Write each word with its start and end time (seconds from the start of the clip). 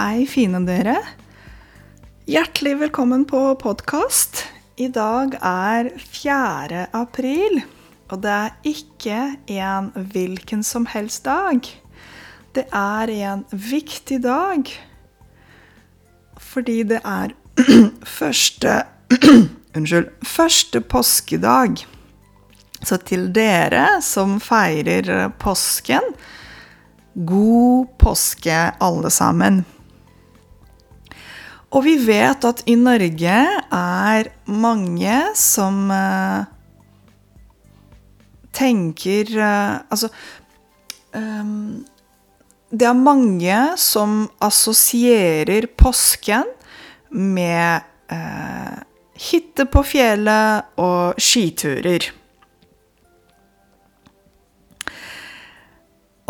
Hei, 0.00 0.22
fine 0.24 0.62
dere. 0.64 0.94
Hjertelig 2.24 2.70
velkommen 2.80 3.26
på 3.28 3.40
podkast. 3.60 4.46
I 4.80 4.86
dag 4.88 5.34
er 5.44 5.90
4. 6.00 6.86
april, 6.96 7.58
og 8.08 8.22
det 8.22 8.30
er 8.32 8.54
ikke 8.70 9.18
en 9.52 9.90
hvilken 10.14 10.62
som 10.64 10.86
helst 10.88 11.26
dag. 11.26 11.68
Det 12.56 12.64
er 12.72 13.12
en 13.12 13.42
viktig 13.52 14.22
dag 14.24 14.70
fordi 16.40 16.78
det 16.94 17.02
er 17.04 17.34
første 18.18 18.78
Unnskyld. 19.76 20.08
Første 20.24 20.80
påskedag. 20.80 21.82
Så 22.80 22.96
til 23.04 23.28
dere 23.36 24.00
som 24.00 24.38
feirer 24.40 25.28
påsken, 25.44 26.08
god 27.28 27.92
påske, 28.00 28.62
alle 28.80 29.12
sammen. 29.12 29.60
Og 31.70 31.84
vi 31.86 31.94
vet 32.02 32.44
at 32.46 32.64
i 32.66 32.74
Norge 32.78 33.36
er 33.70 34.30
mange 34.50 35.18
som 35.38 35.84
uh, 35.94 36.42
tenker 38.56 39.30
uh, 39.38 39.78
Altså 39.86 40.10
um, 41.14 41.86
Det 42.70 42.88
er 42.88 42.98
mange 42.98 43.60
som 43.78 44.24
assosierer 44.42 45.68
påsken 45.78 46.50
med 47.10 47.86
uh, 48.10 48.78
hytte 49.30 49.66
på 49.70 49.82
fjellet 49.86 50.78
og 50.80 51.18
skiturer. 51.20 52.06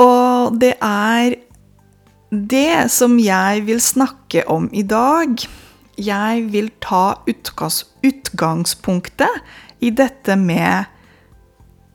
Og 0.00 0.56
det 0.60 0.74
er 0.80 1.36
det 2.30 2.86
som 2.94 3.18
jeg 3.18 3.66
vil 3.66 3.80
snakke 3.82 4.46
om 4.48 4.70
i 4.72 4.82
dag. 4.82 5.28
Jeg 5.98 6.52
vil 6.52 6.70
ta 6.80 7.14
utgangspunktet 7.26 9.28
i 9.82 9.90
dette 9.90 10.36
med 10.38 10.84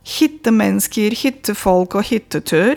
hyttemennesker, 0.05 1.15
hyttefolk 1.15 1.95
og 1.95 2.03
hyttetur. 2.11 2.75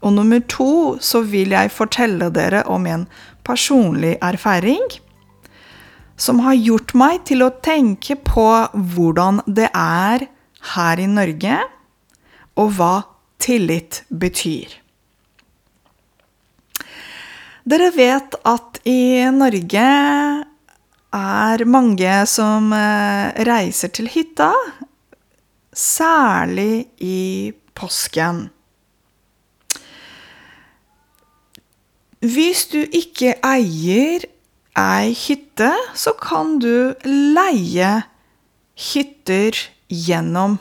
Og 0.00 0.12
nummer 0.12 0.40
to 0.48 0.98
så 1.00 1.20
vil 1.24 1.50
jeg 1.56 1.70
fortelle 1.72 2.30
dere 2.32 2.62
om 2.68 2.86
en 2.86 3.06
personlig 3.44 4.18
erfaring 4.22 4.82
som 6.20 6.38
har 6.44 6.54
gjort 6.60 6.92
meg 6.92 7.24
til 7.28 7.42
å 7.46 7.50
tenke 7.64 8.16
på 8.20 8.68
hvordan 8.74 9.40
det 9.48 9.70
er 9.72 10.28
her 10.74 11.00
i 11.00 11.06
Norge, 11.08 11.56
og 12.60 12.76
hva 12.76 13.08
tillit 13.40 14.04
betyr. 14.12 14.89
Dere 17.68 17.90
vet 17.92 18.36
at 18.48 18.80
i 18.88 19.20
Norge 19.36 19.88
er 21.10 21.64
mange 21.68 22.14
som 22.30 22.70
eh, 22.72 23.34
reiser 23.46 23.92
til 23.92 24.08
hytta, 24.12 24.52
særlig 25.74 26.86
i 27.04 27.52
påsken. 27.76 28.48
Hvis 32.20 32.66
du 32.72 32.80
ikke 32.84 33.34
eier 33.44 34.26
ei 34.76 35.12
hytte, 35.16 35.72
så 35.96 36.12
kan 36.20 36.58
du 36.60 36.92
leie 37.04 37.92
hytter 38.76 39.56
gjennom 39.88 40.58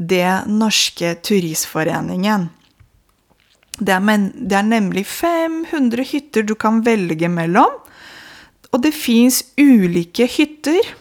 Det 0.00 0.46
norske 0.48 1.10
turistforeningen. 1.20 2.46
Det 3.80 3.94
er, 3.94 4.02
men, 4.04 4.28
det 4.36 4.58
er 4.58 4.66
nemlig 4.68 5.06
500 5.08 6.04
hytter 6.12 6.44
du 6.44 6.54
kan 6.54 6.82
velge 6.84 7.30
mellom, 7.32 7.78
og 8.70 8.82
det 8.84 8.92
fins 8.94 9.40
ulike 9.58 10.26
hytter. 10.28 10.92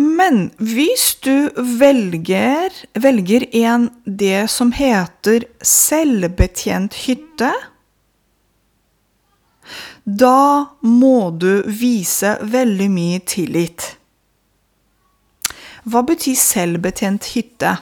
Men 0.00 0.48
hvis 0.56 1.12
du 1.20 1.52
velger, 1.78 2.72
velger 2.96 3.44
en 3.60 3.90
det 4.06 4.48
som 4.50 4.72
heter 4.72 5.44
selvbetjent 5.60 6.96
hytte, 7.04 7.52
da 10.04 10.72
må 10.80 11.30
du 11.30 11.62
vise 11.68 12.38
veldig 12.40 12.88
mye 12.90 13.20
tillit. 13.28 13.92
Hva 15.84 16.02
betyr 16.06 16.38
selvbetjent 16.38 17.28
hytte? 17.36 17.76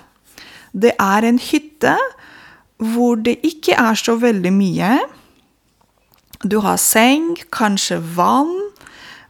Det 0.73 0.93
er 0.99 1.27
en 1.27 1.39
hytte 1.41 1.95
hvor 2.81 3.21
det 3.21 3.39
ikke 3.47 3.77
er 3.77 3.99
så 3.99 4.17
veldig 4.21 4.53
mye. 4.57 4.95
Du 6.41 6.61
har 6.65 6.81
seng, 6.81 7.35
kanskje 7.53 8.01
vann, 8.17 8.55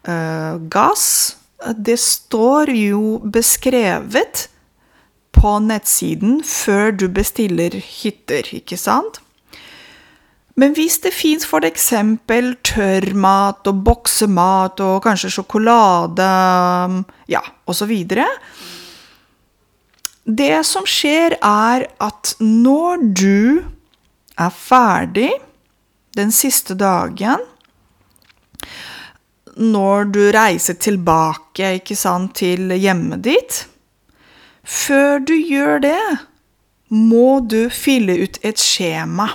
uh, 0.09 0.61
gass. 0.71 1.37
Det 1.77 1.99
står 2.01 2.71
jo 2.73 3.19
beskrevet 3.27 4.47
på 5.35 5.57
nettsiden 5.65 6.41
før 6.47 6.95
du 6.95 7.09
bestiller 7.13 7.75
hytter, 7.75 8.47
ikke 8.55 8.79
sant? 8.79 9.21
Men 10.61 10.75
hvis 10.77 10.99
det 11.05 11.13
fins 11.15 11.47
f.eks. 11.47 11.91
tørrmat 12.67 13.69
og 13.71 13.85
boksemat 13.87 14.83
og 14.85 14.99
kanskje 15.07 15.31
sjokolade, 15.39 16.27
ja, 17.31 17.43
osv. 17.71 17.95
Det 20.31 20.63
som 20.67 20.87
skjer, 20.87 21.35
er 21.43 21.87
at 21.99 22.35
når 22.39 23.03
du 23.19 23.63
er 24.39 24.53
ferdig 24.55 25.31
den 26.15 26.31
siste 26.35 26.77
dagen 26.79 27.43
Når 29.57 30.11
du 30.15 30.21
reiser 30.35 30.79
tilbake 30.79 31.81
sant, 31.99 32.35
til 32.39 32.71
hjemmet 32.79 33.25
ditt 33.27 33.65
Før 34.63 35.19
du 35.19 35.35
gjør 35.35 35.83
det, 35.83 36.03
må 36.91 37.41
du 37.41 37.71
fylle 37.71 38.15
ut 38.23 38.39
et 38.47 38.59
skjema. 38.59 39.31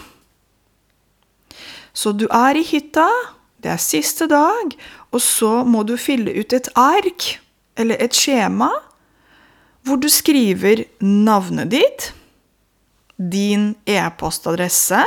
Så 1.95 2.11
du 2.11 2.27
er 2.27 2.55
i 2.55 2.63
hytta, 2.67 3.07
det 3.63 3.71
er 3.73 3.81
siste 3.81 4.27
dag, 4.31 4.75
og 5.11 5.21
så 5.23 5.63
må 5.63 5.83
du 5.87 5.95
fylle 5.99 6.31
ut 6.35 6.53
et 6.53 6.67
ark, 6.75 7.27
eller 7.75 7.99
et 8.03 8.15
skjema, 8.15 8.69
hvor 9.85 9.99
du 10.01 10.07
skriver 10.11 10.83
navnet 11.03 11.71
ditt, 11.73 12.09
din 13.17 13.73
e-postadresse, 13.85 15.03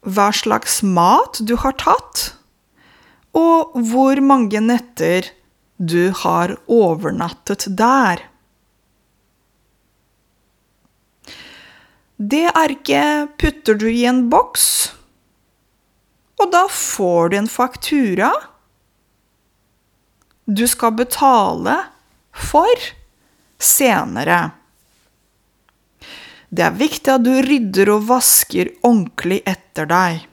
hva 0.00 0.28
slags 0.32 0.80
mat 0.86 1.42
du 1.44 1.56
har 1.60 1.76
tatt, 1.80 2.30
og 3.36 3.74
hvor 3.90 4.20
mange 4.24 4.62
netter 4.64 5.28
du 5.76 6.12
har 6.22 6.54
overnattet 6.70 7.66
der. 7.78 8.22
Det 12.20 12.46
arket 12.52 13.36
putter 13.40 13.78
du 13.80 13.86
i 13.90 14.04
en 14.08 14.26
boks 14.32 14.70
og 16.40 16.48
da 16.54 16.64
får 16.72 17.32
du 17.32 17.36
en 17.40 17.50
faktura 17.50 18.30
du 20.50 20.64
skal 20.68 20.96
betale 20.98 21.76
for 22.50 22.86
senere. 23.60 24.50
Det 26.50 26.64
er 26.66 26.74
viktig 26.74 27.12
at 27.14 27.22
du 27.22 27.30
rydder 27.46 27.90
og 27.94 28.08
vasker 28.08 28.72
ordentlig 28.82 29.40
etter 29.48 29.86
deg. 29.90 30.26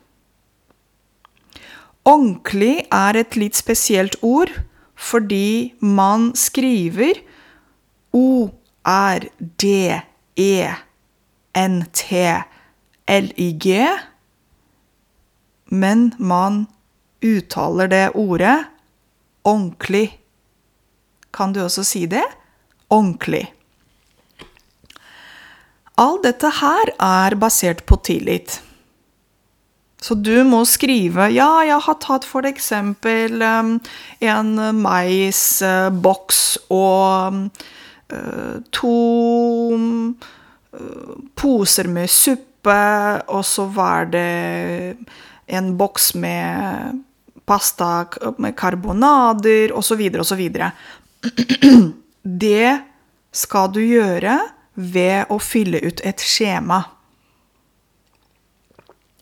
Ordentlig 2.08 2.88
er 2.94 3.14
et 3.20 3.36
litt 3.38 3.56
spesielt 3.60 4.16
ord 4.26 4.52
fordi 4.98 5.78
man 5.84 6.32
skriver 6.40 7.20
O-R-D-E-N-T-L-I-G 8.18 8.48
men 15.68 16.12
man 16.18 16.66
uttaler 17.22 17.88
det 17.88 18.10
ordet 18.16 18.64
ordentlig. 19.44 20.20
Kan 21.34 21.54
du 21.54 21.62
også 21.64 21.84
si 21.84 22.06
det? 22.10 22.24
Ordentlig. 22.88 23.46
All 25.98 26.20
dette 26.22 26.50
her 26.60 26.92
er 27.02 27.36
basert 27.42 27.86
på 27.90 27.98
tillit. 28.06 28.60
Så 30.02 30.14
du 30.14 30.44
må 30.46 30.62
skrive 30.70 31.26
Ja, 31.34 31.64
jeg 31.66 31.82
har 31.88 31.98
tatt 32.04 32.26
for 32.28 32.46
eksempel 32.46 33.42
um, 33.42 33.74
en 34.22 34.52
maisboks 34.78 36.42
og 36.70 37.40
uh, 38.14 38.56
to 38.70 38.94
uh, 39.74 41.16
poser 41.34 41.90
med 41.90 42.14
suppe, 42.14 42.78
og 43.26 43.42
så 43.48 43.66
var 43.74 44.12
det 44.14 44.96
en 45.48 45.74
boks 45.80 46.14
med 46.22 47.02
pasta 47.48 48.06
med 48.38 48.54
karbonader 48.60 49.74
osv. 49.74 50.04
osv. 50.22 50.44
Det 52.28 52.82
skal 53.32 53.72
du 53.72 53.80
gjøre 53.80 54.36
ved 54.76 55.32
å 55.32 55.40
fylle 55.40 55.80
ut 55.80 56.02
et 56.04 56.20
skjema. 56.20 56.82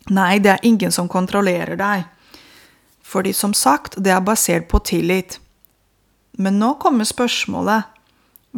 Nei, 0.10 0.38
det 0.42 0.52
er 0.56 0.66
ingen 0.66 0.94
som 0.94 1.10
kontrollerer 1.10 1.78
deg. 1.78 2.06
Fordi 3.06 3.34
som 3.34 3.54
sagt, 3.54 4.00
det 4.02 4.14
er 4.14 4.26
basert 4.26 4.68
på 4.72 4.82
tillit. 4.86 5.38
Men 6.42 6.58
nå 6.60 6.76
kommer 6.82 7.06
spørsmålet 7.06 7.92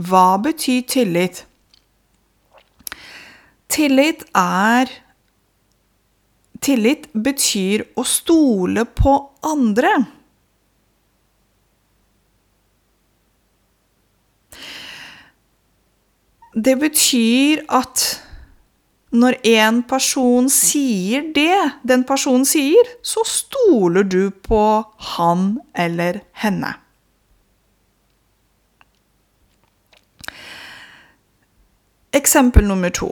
hva 0.07 0.38
betyr 0.41 0.85
tillit? 0.88 1.44
Tillit 3.67 4.23
er 4.38 4.91
Tillit 6.63 7.05
betyr 7.13 7.83
å 7.95 8.03
stole 8.07 8.81
på 8.97 9.11
andre. 9.45 9.91
Det 16.57 16.74
betyr 16.81 17.62
at 17.69 18.04
når 19.13 19.38
en 19.48 19.83
person 19.88 20.50
sier 20.51 21.30
det 21.36 21.59
den 21.88 22.04
personen 22.07 22.45
sier, 22.50 22.89
så 23.06 23.24
stoler 23.27 24.04
du 24.04 24.30
på 24.31 24.63
han 25.15 25.59
eller 25.77 26.21
henne. 26.42 26.74
Eksempel 32.18 32.65
nummer 32.65 32.89
to. 32.89 33.12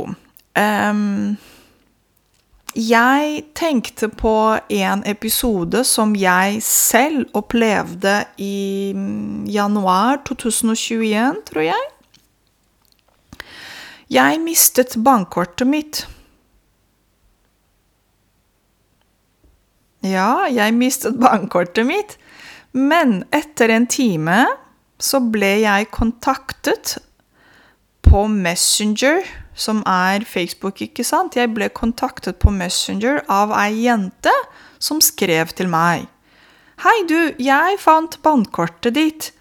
Jeg 2.76 3.44
tenkte 3.56 4.10
på 4.10 4.36
en 4.74 5.04
episode 5.08 5.84
som 5.88 6.16
jeg 6.18 6.60
selv 6.66 7.30
opplevde 7.38 8.24
i 8.42 8.92
mm, 8.96 9.46
januar 9.48 10.24
2021, 10.28 11.44
tror 11.48 11.68
jeg. 11.70 11.92
Jeg 14.12 14.38
mistet 14.44 14.94
bankkortet 15.02 15.66
mitt. 15.68 16.04
Ja, 20.06 20.46
jeg 20.46 20.76
mistet 20.78 21.18
bankkortet 21.18 21.88
mitt. 21.90 22.18
Men 22.76 23.24
etter 23.34 23.72
en 23.74 23.88
time 23.90 24.44
så 25.02 25.20
ble 25.20 25.56
jeg 25.64 25.90
kontaktet 25.96 26.98
på 28.06 28.28
Messenger 28.30 29.24
som 29.56 29.82
er 29.88 30.26
Facebook, 30.28 30.82
ikke 30.84 31.06
sant? 31.08 31.38
Jeg 31.40 31.54
ble 31.56 31.72
kontaktet 31.74 32.38
på 32.44 32.52
Messenger 32.54 33.24
av 33.32 33.56
ei 33.58 33.88
jente 33.88 34.34
som 34.78 35.02
skrev 35.02 35.56
til 35.56 35.72
meg. 35.72 36.06
Hei, 36.84 36.98
du, 37.08 37.32
jeg 37.40 37.80
fant 37.80 38.20
bankkortet 38.22 38.98
ditt. 39.00 39.32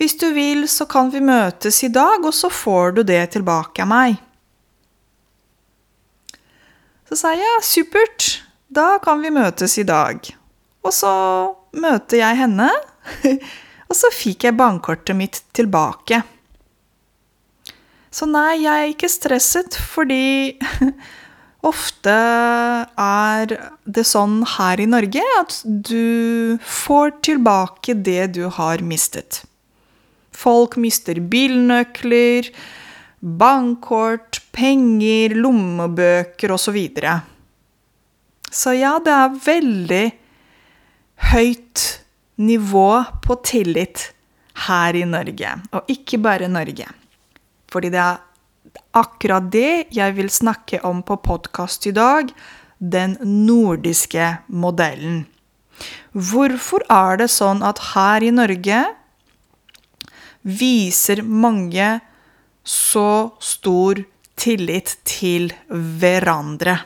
Hvis 0.00 0.16
du 0.16 0.30
vil, 0.32 0.64
så 0.64 0.86
kan 0.88 1.10
vi 1.12 1.20
møtes 1.20 1.82
i 1.84 1.90
dag, 1.92 2.24
og 2.24 2.32
så 2.32 2.48
får 2.48 2.94
du 2.96 3.02
det 3.04 3.20
tilbake 3.34 3.84
av 3.84 3.88
meg. 3.90 4.14
Så 7.10 7.18
sa 7.20 7.34
jeg 7.34 7.44
ja, 7.44 7.58
supert, 7.60 8.28
da 8.72 8.94
kan 9.04 9.20
vi 9.20 9.32
møtes 9.34 9.76
i 9.82 9.84
dag. 9.84 10.24
Og 10.80 10.94
så 10.96 11.12
møter 11.76 12.22
jeg 12.22 12.38
henne, 12.38 12.70
og 13.90 13.98
så 13.98 14.12
fikk 14.14 14.48
jeg 14.48 14.56
bankkortet 14.56 15.18
mitt 15.18 15.42
tilbake. 15.52 16.22
Så 18.08 18.24
nei, 18.30 18.62
jeg 18.62 18.72
er 18.72 18.94
ikke 18.94 19.12
stresset, 19.12 19.76
fordi 19.76 20.56
ofte 21.74 22.16
er 22.96 23.52
det 23.84 24.08
sånn 24.08 24.40
her 24.56 24.80
i 24.80 24.88
Norge 24.88 25.28
at 25.42 25.60
du 25.66 26.56
får 26.64 27.18
tilbake 27.28 28.00
det 28.00 28.30
du 28.40 28.46
har 28.48 28.80
mistet. 28.80 29.42
Folk 30.40 30.78
mister 30.80 31.20
bilnøkler, 31.20 32.48
bankkort, 33.20 34.40
penger, 34.56 35.34
lommebøker 35.36 36.54
osv. 36.54 36.70
Så, 36.70 36.74
videre. 36.76 37.20
så 38.50 38.72
ja, 38.78 38.94
det 39.04 39.12
er 39.12 39.36
veldig 39.44 40.06
høyt 41.30 41.84
nivå 42.40 42.88
på 43.24 43.36
tillit 43.44 44.10
her 44.66 44.96
i 44.96 45.04
Norge, 45.08 45.52
og 45.76 45.92
ikke 45.92 46.20
bare 46.22 46.48
Norge. 46.48 46.88
Fordi 47.70 47.90
det 47.92 48.00
er 48.02 48.20
akkurat 48.96 49.50
det 49.52 49.90
jeg 49.94 50.16
vil 50.16 50.30
snakke 50.32 50.80
om 50.86 51.02
på 51.06 51.18
podkast 51.22 51.86
i 51.90 51.94
dag. 51.96 52.32
Den 52.80 53.16
nordiske 53.20 54.40
modellen. 54.48 55.26
Hvorfor 56.12 56.84
er 56.92 57.20
det 57.20 57.28
sånn 57.32 57.62
at 57.64 57.80
her 57.92 58.24
i 58.24 58.32
Norge 58.34 58.80
viser 60.42 61.22
mange 61.22 61.98
så 62.64 63.32
stor 63.40 64.02
tillit 64.40 64.96
til 65.08 65.50
hverandre? 65.70 66.78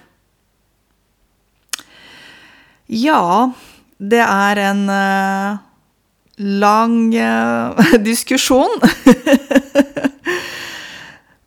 Ja, 2.91 3.51
det 3.99 4.21
er 4.25 4.61
en 4.69 4.83
uh, 4.91 5.63
lang 6.39 6.99
uh, 7.15 7.95
diskusjon. 8.11 8.81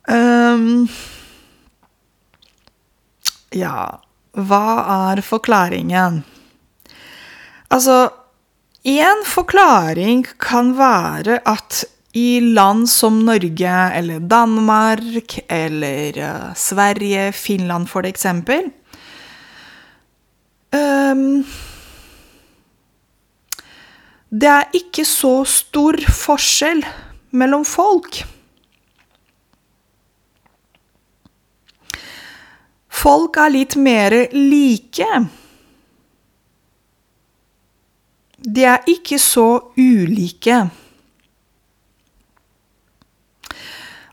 Um, 0.08 0.86
ja, 3.52 4.00
hva 4.32 4.68
er 5.12 5.20
forklaringen? 5.20 6.22
Altså, 7.68 7.98
én 8.88 9.20
forklaring 9.28 10.24
kan 10.40 10.72
være 10.78 11.42
at 11.44 11.82
i 12.12 12.40
land 12.40 12.88
som 12.90 13.18
Norge 13.24 13.74
eller 13.94 14.20
Danmark 14.20 15.38
eller 15.48 16.18
uh, 16.18 16.54
Sverige, 16.54 17.32
Finland 17.32 17.88
for 17.88 18.06
eksempel 18.06 18.70
um, 20.72 21.44
Det 24.28 24.48
er 24.48 24.74
ikke 24.76 25.04
så 25.08 25.44
stor 25.48 25.96
forskjell 26.12 26.82
mellom 27.30 27.64
folk. 27.64 28.18
Folk 32.92 33.38
er 33.40 33.54
litt 33.54 33.76
mer 33.80 34.12
like. 34.34 35.08
De 38.38 38.66
er 38.68 38.84
ikke 38.90 39.16
så 39.22 39.46
ulike. 39.80 40.60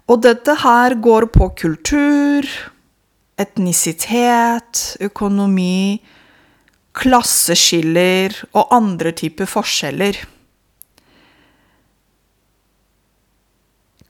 Og 0.06 0.22
dette 0.22 0.54
her 0.62 0.94
går 1.02 1.26
på 1.34 1.50
kultur, 1.58 2.46
etnisitet, 3.42 4.84
økonomi, 5.02 5.98
klasseskiller 6.96 8.38
og 8.54 8.70
andre 8.76 9.12
typer 9.18 9.50
forskjeller. 9.50 10.22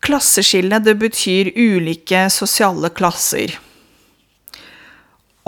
Klasseskillene, 0.06 0.84
det 0.84 0.98
betyr 1.02 1.54
ulike 1.56 2.28
sosiale 2.30 2.92
klasser. 2.94 3.56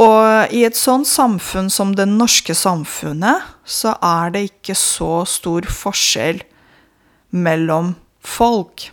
Og 0.02 0.54
i 0.54 0.64
et 0.66 0.78
sånt 0.78 1.10
samfunn 1.10 1.70
som 1.74 1.94
det 1.98 2.08
norske 2.10 2.54
samfunnet, 2.58 3.46
så 3.66 3.96
er 4.02 4.34
det 4.34 4.44
ikke 4.52 4.78
så 4.78 5.24
stor 5.30 5.68
forskjell 5.70 6.44
mellom 7.34 7.96
folk. 8.22 8.92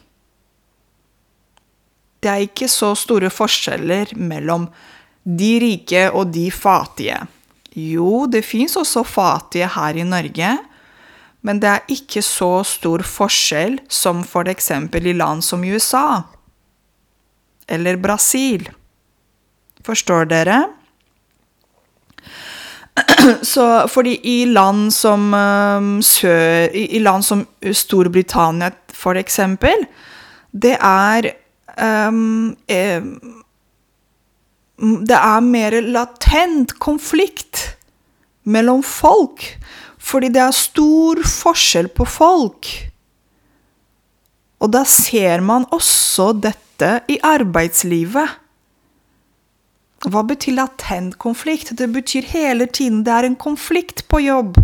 Det 2.24 2.30
er 2.32 2.46
ikke 2.46 2.70
så 2.72 2.94
store 2.96 3.28
forskjeller 3.28 4.14
mellom 4.16 4.70
de 5.24 5.50
rike 5.60 6.06
og 6.08 6.30
de 6.32 6.46
fattige. 6.52 7.18
Jo, 7.76 8.24
det 8.30 8.44
fins 8.46 8.78
også 8.80 9.02
fattige 9.04 9.68
her 9.74 9.98
i 9.98 10.06
Norge, 10.08 10.52
men 11.44 11.60
det 11.60 11.68
er 11.68 11.92
ikke 11.92 12.22
så 12.24 12.62
stor 12.64 13.04
forskjell 13.04 13.76
som 13.92 14.22
f.eks. 14.24 14.70
i 14.72 15.12
land 15.12 15.44
som 15.44 15.64
USA 15.64 16.22
eller 17.68 18.00
Brasil. 18.00 18.70
Forstår 19.84 20.24
dere? 20.32 20.62
Så 23.52 23.64
fordi 23.90 24.16
i 24.24 24.44
land 24.48 24.92
som 24.94 25.32
sør 26.04 26.72
I 26.72 27.00
land 27.02 27.24
som 27.26 27.44
Storbritannia, 27.60 28.70
for 28.94 29.18
eksempel, 29.20 29.84
det 30.52 30.76
er 30.78 31.32
um, 31.78 32.56
eh, 32.66 33.02
Det 34.78 35.18
er 35.18 35.40
mer 35.40 35.80
latent 35.82 36.78
konflikt 36.78 37.76
mellom 38.44 38.82
folk. 38.82 39.46
Fordi 39.98 40.28
det 40.34 40.42
er 40.42 40.56
stor 40.56 41.22
forskjell 41.24 41.88
på 41.94 42.04
folk. 42.04 42.68
Og 44.60 44.72
da 44.72 44.84
ser 44.88 45.40
man 45.44 45.66
også 45.72 46.32
dette 46.36 46.90
i 47.08 47.18
arbeidslivet. 47.24 48.40
Hva 50.04 50.20
betyr 50.28 50.58
latent 50.58 51.16
konflikt? 51.22 51.72
Det 51.78 51.88
betyr 51.92 52.26
hele 52.34 52.66
tiden 52.66 53.04
det 53.06 53.12
er 53.14 53.28
en 53.28 53.38
konflikt 53.40 54.04
på 54.08 54.20
jobb. 54.26 54.58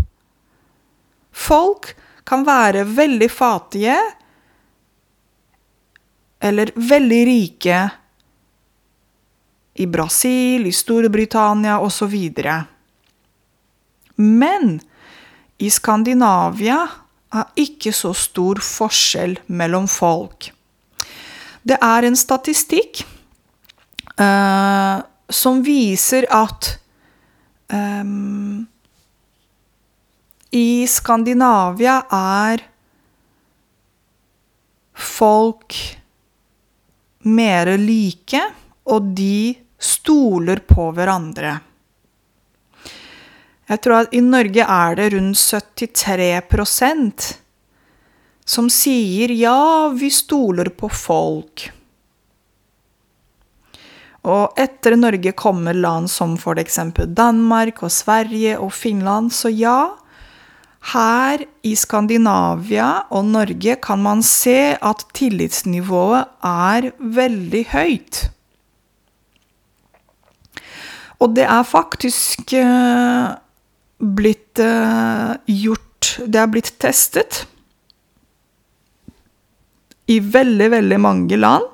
Folk 1.32 1.94
kan 2.28 2.44
være 2.46 2.84
veldig 2.84 3.30
fattige 3.32 3.96
eller 6.40 6.72
veldig 6.74 7.20
rike 7.26 7.80
i 9.80 9.86
Brasil, 9.86 10.66
i 10.66 10.72
Storbritannia 10.72 11.78
osv. 11.80 12.16
Men 14.16 14.80
i 15.60 15.70
Skandinavia 15.70 16.80
er 17.30 17.62
ikke 17.62 17.92
så 17.94 18.10
stor 18.16 18.60
forskjell 18.64 19.38
mellom 19.46 19.86
folk. 19.88 20.50
Det 21.62 21.76
er 21.76 22.08
en 22.08 22.16
statistikk 22.16 23.02
uh, 24.16 24.98
som 25.30 25.60
viser 25.62 26.26
at 26.32 26.72
um, 27.68 28.64
i 30.56 30.82
Skandinavia 30.90 32.00
er 32.10 32.64
folk 34.96 35.76
mer 37.28 37.76
like, 37.78 38.40
og 38.90 39.12
de 39.16 39.54
stoler 39.80 40.62
på 40.66 40.90
hverandre. 40.96 41.58
Jeg 43.70 43.82
tror 43.84 44.02
at 44.02 44.14
i 44.16 44.22
Norge 44.24 44.64
er 44.64 44.96
det 44.98 45.12
rundt 45.14 45.38
73% 45.38 47.28
som 48.50 48.66
sier 48.72 49.30
ja, 49.30 49.88
vi 49.94 50.10
stoler 50.10 50.72
på 50.74 50.88
folk. 50.90 51.68
Og 54.26 54.58
etter 54.58 54.96
Norge 54.98 55.32
kommer 55.38 55.76
land 55.76 56.10
som 56.10 56.34
f.eks. 56.34 56.80
Danmark 57.06 57.84
og 57.86 57.92
Sverige 57.94 58.58
og 58.58 58.72
Finland, 58.74 59.30
så 59.32 59.52
ja, 59.54 59.94
her 60.88 61.42
i 61.66 61.74
Skandinavia 61.76 63.04
og 63.12 63.26
Norge 63.28 63.76
kan 63.84 64.00
man 64.02 64.22
se 64.24 64.74
at 64.80 65.04
tillitsnivået 65.14 66.30
er 66.46 66.90
veldig 66.98 67.64
høyt. 67.74 68.20
Og 71.20 71.36
det 71.36 71.44
er 71.44 71.68
faktisk 71.68 72.54
uh, 72.56 73.36
blitt 74.00 74.60
uh, 74.64 75.36
gjort 75.44 75.86
Det 76.24 76.40
er 76.40 76.48
blitt 76.48 76.72
testet 76.80 77.44
i 80.10 80.16
veldig, 80.18 80.70
veldig 80.72 80.98
mange 80.98 81.36
land 81.36 81.66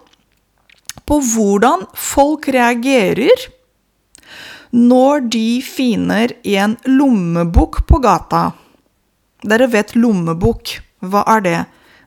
på 1.06 1.20
hvordan 1.22 1.86
folk 1.94 2.48
reagerer 2.52 3.46
når 4.74 5.28
de 5.32 5.62
finner 5.64 6.34
en 6.58 6.74
lommebok 6.90 7.84
på 7.88 8.02
gata. 8.02 8.50
Dere 9.42 9.66
vet 9.66 9.94
lommebok. 9.96 10.78
Hva 11.04 11.24
er 11.36 11.42
det? 11.44 11.58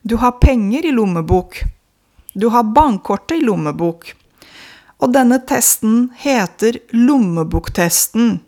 Du 0.02 0.16
har 0.16 0.40
penger 0.42 0.86
i 0.86 0.94
lommebok. 0.94 1.60
Du 2.34 2.48
har 2.48 2.64
bankkortet 2.74 3.38
i 3.38 3.44
lommebok. 3.44 4.14
Og 5.00 5.12
denne 5.14 5.38
testen 5.48 6.10
heter 6.20 6.78
lommeboktesten, 6.92 8.40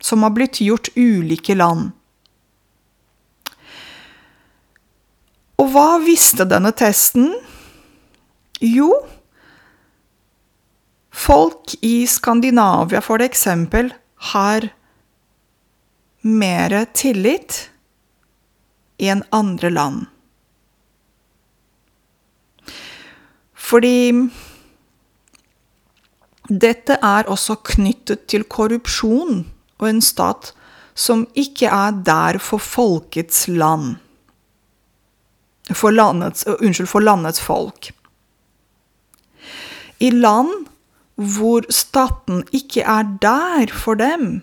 som 0.00 0.22
har 0.26 0.32
blitt 0.34 0.60
gjort 0.60 0.90
ulike 0.96 1.54
land. 1.54 1.92
Og 5.60 5.70
hva 5.70 6.00
visste 6.02 6.46
denne 6.50 6.72
testen? 6.74 7.30
Jo, 8.64 8.90
folk 11.14 11.76
i 11.82 12.06
Skandinavia 12.10 13.02
for 13.04 13.22
eksempel 13.22 13.92
har 14.34 14.66
mer 16.24 16.74
tillit 16.96 17.68
enn 18.98 19.22
andre 19.34 19.70
land. 19.70 20.06
Fordi 23.54 24.12
dette 26.48 26.98
er 27.00 27.30
også 27.32 27.56
knyttet 27.64 28.26
til 28.28 28.44
korrupsjon 28.44 29.44
og 29.80 29.88
en 29.88 30.02
stat 30.04 30.52
som 30.94 31.24
ikke 31.34 31.70
er 31.72 31.96
der 32.06 32.38
for 32.38 32.62
folkets 32.62 33.46
land. 33.48 33.96
For 35.72 35.90
landets, 35.90 36.44
unnskyld, 36.46 36.86
for 36.86 37.00
landets 37.00 37.40
folk. 37.40 37.90
I 40.00 40.10
land 40.10 40.68
hvor 41.14 41.64
staten 41.70 42.42
ikke 42.52 42.82
er 42.82 43.06
der 43.22 43.70
for 43.72 43.94
dem, 43.94 44.42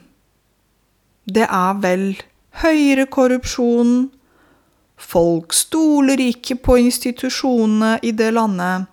det 1.28 1.44
er 1.44 1.74
vel 1.84 2.16
høyere 2.64 3.06
korrupsjon, 3.12 4.10
Folk 5.02 5.56
stoler 5.56 6.22
ikke 6.22 6.56
på 6.62 6.78
institusjonene 6.84 7.98
i 8.06 8.14
det 8.16 8.30
landet. 8.36 8.86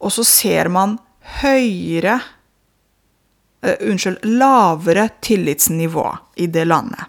Og 0.00 0.12
så 0.12 0.24
ser 0.26 0.70
man 0.72 0.96
høyere 1.40 2.18
uh, 2.18 3.76
Unnskyld, 3.86 4.24
lavere 4.26 5.06
tillitsnivå 5.22 6.06
i 6.40 6.48
det 6.50 6.66
landet. 6.66 7.06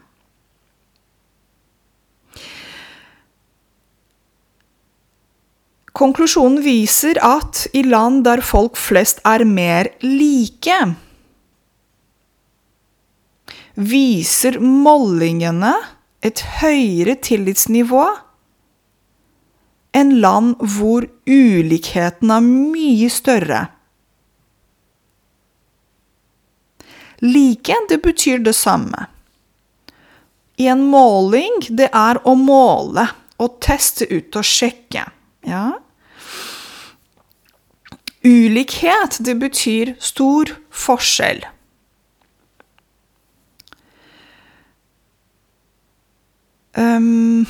Konklusjonen 6.01 6.61
viser 6.63 7.19
at 7.21 7.65
i 7.77 7.83
land 7.83 8.23
der 8.25 8.41
folk 8.45 8.77
flest 8.79 9.19
er 9.27 9.43
mer 9.45 9.91
like, 10.01 10.77
viser 13.75 14.57
målingene 14.63 15.73
et 16.21 16.43
høyere 16.61 17.15
tillitsnivå 17.17 18.05
enn 19.97 20.13
land 20.23 20.55
hvor 20.75 21.07
ulikheten 21.27 22.31
er 22.31 22.45
mye 22.45 23.09
større. 23.11 23.61
Like, 27.21 27.75
det 27.89 27.99
betyr 28.01 28.41
det 28.45 28.55
samme. 28.57 29.07
I 30.57 30.69
en 30.71 30.85
måling, 30.89 31.67
det 31.69 31.89
er 31.93 32.21
å 32.25 32.33
måle 32.37 33.07
og 33.41 33.59
teste 33.61 34.07
ut 34.09 34.35
og 34.37 34.45
sjekke. 34.45 35.05
Ja. 35.45 35.65
Ulikhet, 38.25 39.17
det 39.25 39.35
betyr 39.41 39.95
stor 40.01 40.53
forskjell. 40.69 41.43
Um, 46.77 47.45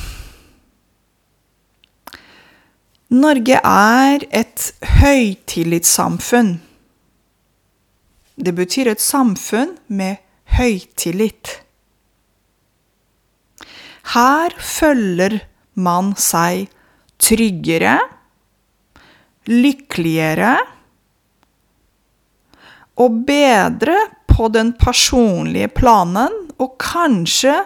Norge 3.12 3.60
er 3.62 4.24
et 4.34 4.72
høytillitssamfunn. 4.98 6.56
Det 8.42 8.54
betyr 8.58 8.90
et 8.94 9.04
samfunn 9.04 9.76
med 9.94 10.18
høytillit. 10.58 11.52
Her 14.16 14.56
følger 14.58 15.38
man 15.78 16.16
seg 16.18 16.72
tryggere, 17.22 18.00
lykkeligere 19.46 20.56
og 22.98 23.22
bedre 23.28 24.00
på 24.32 24.50
den 24.50 24.74
personlige 24.80 25.70
planen, 25.78 26.34
og 26.58 26.76
kanskje 26.82 27.60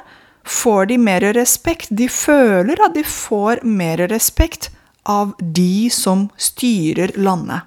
får 0.46 0.86
de 0.86 0.98
mer 0.98 1.22
respekt. 1.34 1.90
De 1.90 2.08
føler 2.10 2.80
at 2.86 2.94
de 2.96 3.04
får 3.04 3.64
mer 3.66 4.06
respekt 4.12 4.70
av 5.04 5.34
de 5.40 5.90
som 5.94 6.28
styrer 6.38 7.14
landet. 7.18 7.66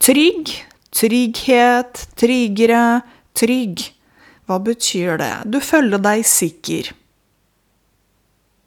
Trygg, 0.00 0.52
trygghet, 0.92 2.02
tryggere, 2.16 3.00
trygg. 3.36 3.84
Hva 4.46 4.60
betyr 4.62 5.16
det? 5.20 5.34
Du 5.44 5.60
føler 5.64 6.00
deg 6.00 6.24
sikker. 6.28 6.92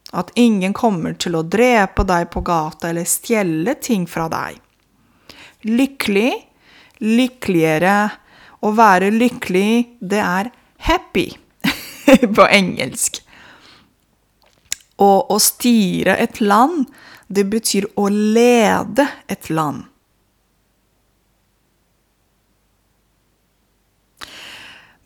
At 0.10 0.32
ingen 0.36 0.74
kommer 0.74 1.14
til 1.14 1.38
å 1.38 1.46
drepe 1.46 2.04
deg 2.10 2.32
på 2.34 2.42
gata 2.46 2.90
eller 2.90 3.06
stjele 3.10 3.78
ting 3.78 4.08
fra 4.10 4.26
deg. 4.32 4.58
Lykkelig, 5.70 6.32
lykkeligere. 7.06 8.00
Å 8.60 8.74
være 8.76 9.14
lykkelig, 9.16 10.00
det 10.02 10.20
er 10.20 10.50
happy. 10.90 11.30
på 12.38 12.48
engelsk. 12.48 13.22
Og 15.00 15.32
å 15.32 15.38
styre 15.42 16.18
et 16.20 16.42
land, 16.44 16.89
det 17.30 17.46
betyr 17.51 17.88
å 18.00 18.10
lede 18.10 19.06
et 19.30 19.50
land. 19.54 19.86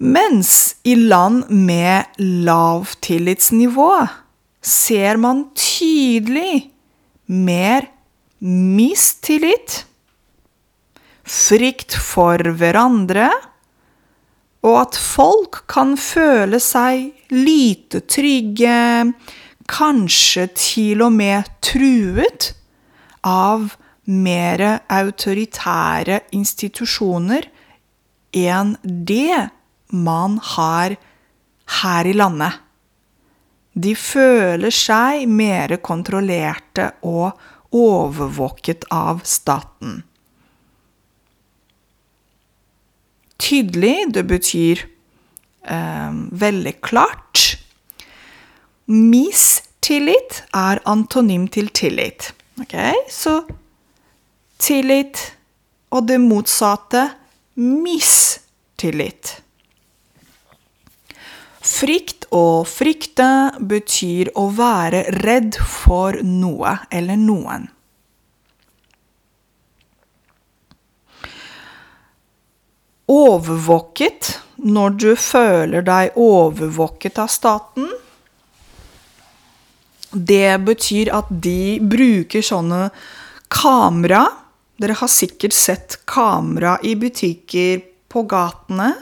Mens 0.03 0.75
i 0.83 0.97
land 0.99 1.47
med 1.47 2.17
lavtillitsnivå 2.19 3.91
ser 4.63 5.19
man 5.21 5.45
tydelig 5.55 6.73
mer 7.31 7.87
mistillit, 8.43 9.83
frykt 11.23 11.95
for 11.95 12.41
hverandre 12.59 13.29
og 14.63 14.75
at 14.79 14.97
folk 14.99 15.63
kan 15.71 15.95
føle 15.99 16.59
seg 16.63 17.11
lite 17.35 18.03
trygge, 18.07 19.11
kanskje 19.69 20.47
til 20.59 21.03
og 21.05 21.13
med 21.15 21.47
truet 21.63 22.51
av 23.27 23.73
mer 24.03 24.63
autoritære 24.91 26.19
institusjoner 26.35 27.47
enn 28.35 28.75
det 28.83 29.49
man 29.93 30.39
har 30.55 30.95
her 31.81 32.09
i 32.09 32.15
landet. 32.17 32.59
De 33.73 33.95
føler 33.97 34.73
seg 34.73 35.25
mer 35.29 35.77
kontrollerte 35.81 36.91
og 37.09 37.39
overvåket 37.73 38.85
av 38.93 39.23
staten. 39.25 40.03
Tydelig, 43.43 44.13
det 44.15 44.23
betyr 44.29 44.85
eh, 45.67 46.11
veldig 46.31 46.73
klart. 46.85 47.41
Mistillit 48.87 50.43
er 50.55 50.79
antonym 50.87 51.49
til 51.51 51.67
tillit. 51.75 52.31
Ok, 52.61 52.75
Så 53.09 53.41
tillit 54.63 55.33
og 55.91 56.07
det 56.07 56.21
motsatte 56.23 57.07
mistillit. 57.59 59.39
Frykt 61.63 62.27
og 62.35 62.67
frykte 62.67 63.27
betyr 63.59 64.33
å 64.39 64.49
være 64.55 65.05
redd 65.23 65.59
for 65.59 66.19
noe 66.23 66.77
eller 66.91 67.19
noen. 67.19 67.69
Overvåket 73.13 74.39
når 74.63 74.95
du 75.01 75.11
føler 75.19 75.83
deg 75.85 76.15
overvåket 76.19 77.19
av 77.21 77.27
staten. 77.29 77.89
Det 80.13 80.57
betyr 80.65 81.11
at 81.13 81.25
de 81.29 81.79
bruker 81.81 82.41
sånne 82.45 82.89
kamera. 83.53 84.27
Dere 84.81 84.93
har 84.97 85.07
sikkert 85.11 85.53
sett 85.53 86.05
kamera 86.09 86.77
i 86.81 86.95
butikker 86.97 87.81
på 88.13 88.23
gatene. 88.29 88.93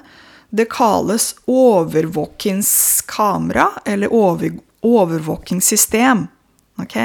Det 0.49 0.65
kalles 0.71 1.35
overvåkingskamera 1.47 3.69
eller 3.85 4.13
over, 4.13 4.51
overvåkingssystem. 4.81 6.27
Ok? 6.81 6.97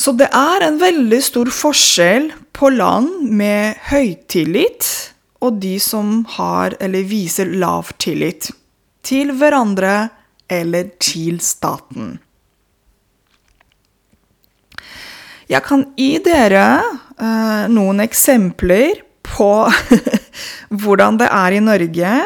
Så 0.00 0.14
det 0.16 0.30
er 0.32 0.64
en 0.64 0.78
veldig 0.80 1.18
stor 1.20 1.50
forskjell 1.52 2.30
på 2.56 2.70
land 2.72 3.26
med 3.36 3.76
høytillit 3.90 4.86
og 5.44 5.58
de 5.60 5.74
som 5.82 6.22
har 6.38 6.76
eller 6.80 7.04
viser 7.08 7.52
lav 7.60 7.92
tillit 8.00 8.48
til 9.04 9.34
hverandre 9.36 10.08
eller 10.48 10.88
til 11.00 11.40
staten. 11.44 12.16
Jeg 15.50 15.66
kan 15.66 15.84
gi 15.98 16.10
dere 16.24 16.66
uh, 17.20 17.68
noen 17.68 18.00
eksempler 18.04 19.02
på 19.26 19.52
hvordan 20.80 21.20
det 21.20 21.28
er 21.28 21.56
i 21.56 21.64
Norge. 21.64 22.18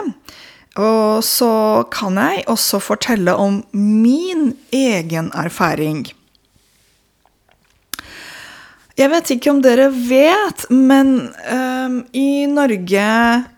Og 0.85 1.25
så 1.27 1.55
kan 1.91 2.19
jeg 2.21 2.47
også 2.51 2.83
fortelle 2.83 3.35
om 3.35 3.63
min 3.73 4.53
egen 4.75 5.31
erfaring. 5.35 6.05
Jeg 8.95 9.11
vet 9.11 9.31
ikke 9.35 9.51
om 9.51 9.59
dere 9.63 9.89
vet, 9.91 10.69
men 10.71 11.17
um, 11.51 11.97
i 12.15 12.47
Norge 12.47 13.07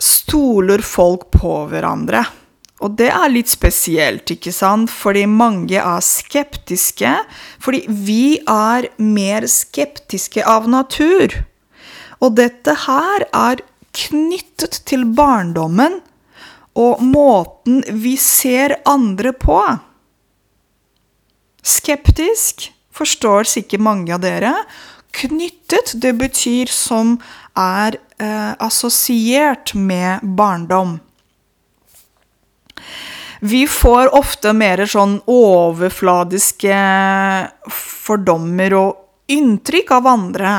stoler 0.00 0.80
folk 0.80 1.28
på 1.34 1.58
hverandre. 1.68 2.22
Og 2.84 2.96
det 2.96 3.08
er 3.12 3.32
litt 3.32 3.48
spesielt, 3.52 4.30
ikke 4.32 4.52
sant? 4.52 4.92
Fordi 4.92 5.26
mange 5.28 5.76
er 5.80 6.04
skeptiske. 6.04 7.12
Fordi 7.60 7.84
vi 7.88 8.38
er 8.49 8.88
mer 9.00 9.49
skeptiske 9.49 10.44
av 10.44 10.68
natur. 10.72 11.36
Og 12.20 12.36
dette 12.36 12.72
her 12.86 13.28
er 13.28 13.64
knyttet 13.96 14.82
til 14.88 15.04
barndommen 15.16 16.00
og 16.76 17.00
måten 17.00 17.80
vi 17.96 18.16
ser 18.20 18.76
andre 18.88 19.32
på. 19.32 19.60
Skeptisk 21.64 22.68
forstår 22.96 23.49
sikkert 23.49 23.84
mange 23.84 24.12
av 24.14 24.20
dere. 24.25 24.52
Knyttet, 25.16 25.94
det 25.94 26.12
betyr 26.20 26.68
som 26.68 27.14
er 27.56 27.96
eh, 28.20 28.52
assosiert 28.60 29.72
med 29.74 30.20
barndom. 30.36 30.98
Vi 33.40 33.62
får 33.68 34.12
ofte 34.16 34.52
mer 34.56 34.82
sånn 34.88 35.18
overfladiske 35.30 36.76
fordommer 37.72 38.76
og 38.76 39.32
inntrykk 39.32 39.94
av 39.96 40.10
andre. 40.12 40.54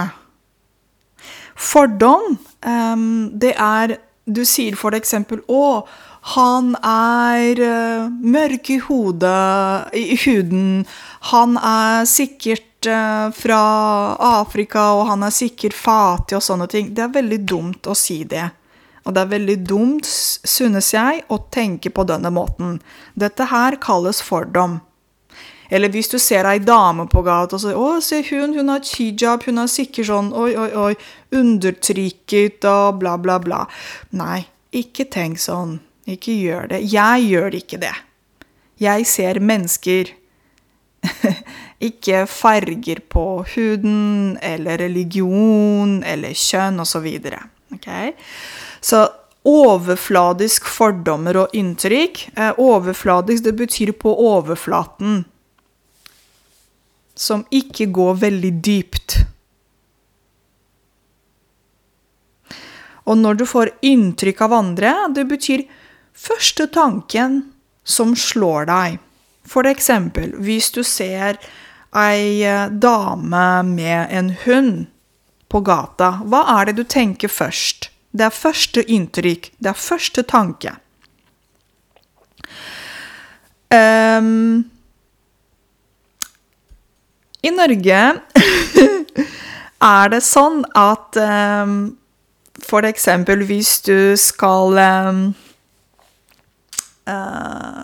Fordom, 1.53 2.37
eh, 2.65 3.07
det 3.45 3.55
er 3.55 3.97
Du 4.27 4.43
sier 4.43 4.75
for 4.75 4.91
eksempel 4.91 5.39
'Å, 5.47 5.87
han 6.35 6.73
er 6.83 7.59
uh, 7.63 8.09
mørk 8.11 8.69
i 8.75 8.79
hodet, 8.83 9.93
i 9.95 10.17
huden'. 10.19 10.83
'Han 11.31 11.55
er 11.55 12.03
sikkert 12.03 12.76
fra 12.85 13.61
Afrika, 14.19 14.93
og 14.93 15.07
han 15.07 15.23
er 15.23 15.33
sikkert 15.33 15.73
fattig', 15.73 16.35
og 16.37 16.43
sånne 16.43 16.67
ting. 16.69 16.93
Det 16.93 17.03
er 17.03 17.15
veldig 17.15 17.39
dumt 17.45 17.87
å 17.87 17.95
si 17.95 18.23
det. 18.23 18.49
Og 19.07 19.13
det 19.15 19.21
er 19.21 19.31
veldig 19.31 19.57
dumt, 19.63 20.05
synes 20.05 20.91
jeg, 20.93 21.23
å 21.31 21.39
tenke 21.49 21.89
på 21.89 22.03
denne 22.03 22.29
måten. 22.29 22.81
Dette 23.15 23.47
her 23.47 23.79
kalles 23.79 24.21
fordom. 24.21 24.81
Eller 25.69 25.91
hvis 25.91 26.07
du 26.11 26.17
ser 26.19 26.47
ei 26.47 26.59
dame 26.59 27.07
på 27.11 27.23
gata 27.23 27.55
og 27.55 27.61
sier 27.61 27.75
'Å, 27.75 28.01
se 28.01 28.21
hun, 28.29 28.53
hun 28.53 28.69
har 28.69 28.79
hijab, 28.79 29.43
hun 29.43 29.57
er 29.59 29.67
sikkert 29.67 30.07
sånn 30.07 30.33
Oi, 30.33 30.55
oi, 30.55 30.71
oi. 30.75 30.93
Undertrykket 31.31 32.63
og 32.65 32.99
bla, 32.99 33.17
bla, 33.17 33.39
bla. 33.39 33.65
Nei, 34.11 34.45
ikke 34.71 35.09
tenk 35.11 35.39
sånn. 35.39 35.79
Ikke 36.07 36.31
gjør 36.31 36.69
det. 36.69 36.81
Jeg 36.87 37.27
gjør 37.27 37.51
ikke 37.55 37.79
det. 37.79 37.95
Jeg 38.79 39.05
ser 39.05 39.39
mennesker. 39.39 40.13
ikke 41.89 42.25
farger 42.29 43.01
på 43.10 43.25
huden 43.53 44.38
eller 44.41 44.81
religion 44.81 46.01
eller 46.03 46.36
kjønn 46.38 46.81
osv. 46.83 47.07
Okay? 47.77 48.13
Så 48.81 49.05
overfladisk 49.47 50.67
fordommer 50.67 51.43
og 51.43 51.55
inntrykk 51.55 52.25
eh, 52.36 52.60
Overfladisk, 52.60 53.45
det 53.45 53.55
betyr 53.60 53.93
på 53.95 54.12
overflaten. 54.12 55.23
Som 57.17 57.45
ikke 57.49 57.89
går 57.93 58.19
veldig 58.27 58.53
dypt. 58.62 59.17
Og 63.07 63.15
når 63.17 63.39
du 63.39 63.45
får 63.47 63.71
inntrykk 63.88 64.43
av 64.43 64.53
andre, 64.57 64.93
det 65.15 65.23
betyr 65.29 65.63
første 66.17 66.67
tanken 66.73 67.39
som 67.88 68.12
slår 68.19 68.67
deg. 68.67 68.97
For 69.47 69.67
eksempel 69.69 70.36
hvis 70.43 70.71
du 70.75 70.83
ser 70.83 71.39
ei 71.95 72.43
eh, 72.43 72.67
dame 72.69 73.63
med 73.63 74.12
en 74.12 74.33
hund 74.43 74.88
på 75.47 75.62
gata, 75.63 76.17
hva 76.27 76.43
er 76.57 76.69
det 76.69 76.81
du 76.81 76.83
tenker 76.83 77.31
først? 77.31 77.89
Det 78.12 78.25
er 78.27 78.33
første 78.33 78.83
inntrykk. 78.83 79.51
Det 79.60 79.71
er 79.71 79.79
første 79.79 80.23
tanke. 80.27 80.73
Um, 83.71 84.63
I 87.43 87.51
Norge 87.51 88.03
er 89.88 90.13
det 90.13 90.21
sånn 90.23 90.62
at 90.79 91.19
um, 91.19 91.75
for 92.63 92.88
eksempel 92.88 93.43
hvis 93.49 93.73
du 93.86 94.15
skal 94.19 94.79
um, 94.79 95.21
uh, 97.12 97.83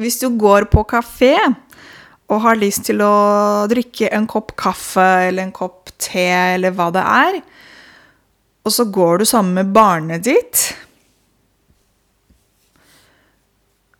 Hvis 0.00 0.20
du 0.22 0.28
går 0.38 0.68
på 0.72 0.84
kafé 0.88 1.36
og 2.32 2.40
har 2.46 2.56
lyst 2.56 2.86
til 2.88 3.02
å 3.04 3.66
drikke 3.70 4.08
en 4.14 4.28
kopp 4.30 4.54
kaffe 4.56 5.08
eller 5.28 5.44
en 5.44 5.54
kopp 5.54 5.92
te 6.00 6.28
eller 6.54 6.72
hva 6.76 6.88
det 6.94 7.02
er, 7.02 7.42
og 8.62 8.72
så 8.72 8.86
går 8.94 9.20
du 9.20 9.26
sammen 9.26 9.58
med 9.58 9.74
barnet 9.74 10.24
ditt, 10.24 10.62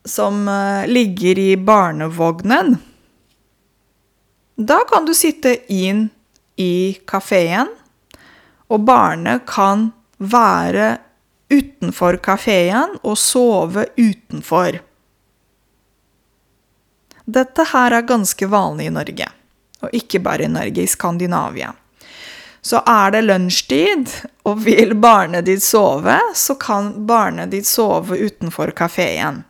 som 0.05 0.48
eh, 0.48 0.87
ligger 0.90 1.38
i 1.38 1.57
barnevognen. 1.57 2.76
Da 4.57 4.83
kan 4.88 5.07
du 5.07 5.14
sitte 5.14 5.55
inn 5.72 6.09
i 6.61 6.98
kafeen, 7.09 7.70
og 8.70 8.87
barnet 8.87 9.44
kan 9.50 9.90
være 10.18 10.96
utenfor 11.52 12.18
kafeen 12.24 12.96
og 13.02 13.18
sove 13.20 13.88
utenfor. 13.98 14.78
Dette 17.25 17.67
her 17.73 17.95
er 17.95 18.09
ganske 18.09 18.47
vanlig 18.51 18.89
i 18.91 18.95
Norge, 18.95 19.29
og 19.83 19.95
ikke 19.95 20.21
bare 20.23 20.47
i 20.47 20.51
Norge, 20.51 20.83
i 20.83 20.91
Skandinavia. 20.91 21.73
Så 22.63 22.83
er 22.87 23.11
det 23.11 23.25
lunsjtid, 23.27 24.11
og 24.47 24.61
vil 24.67 24.95
barnet 24.95 25.47
ditt 25.47 25.63
sove, 25.63 26.19
så 26.35 26.55
kan 26.55 26.93
barnet 27.07 27.51
ditt 27.51 27.67
sove 27.67 28.19
utenfor 28.19 28.71
kafeen. 28.79 29.43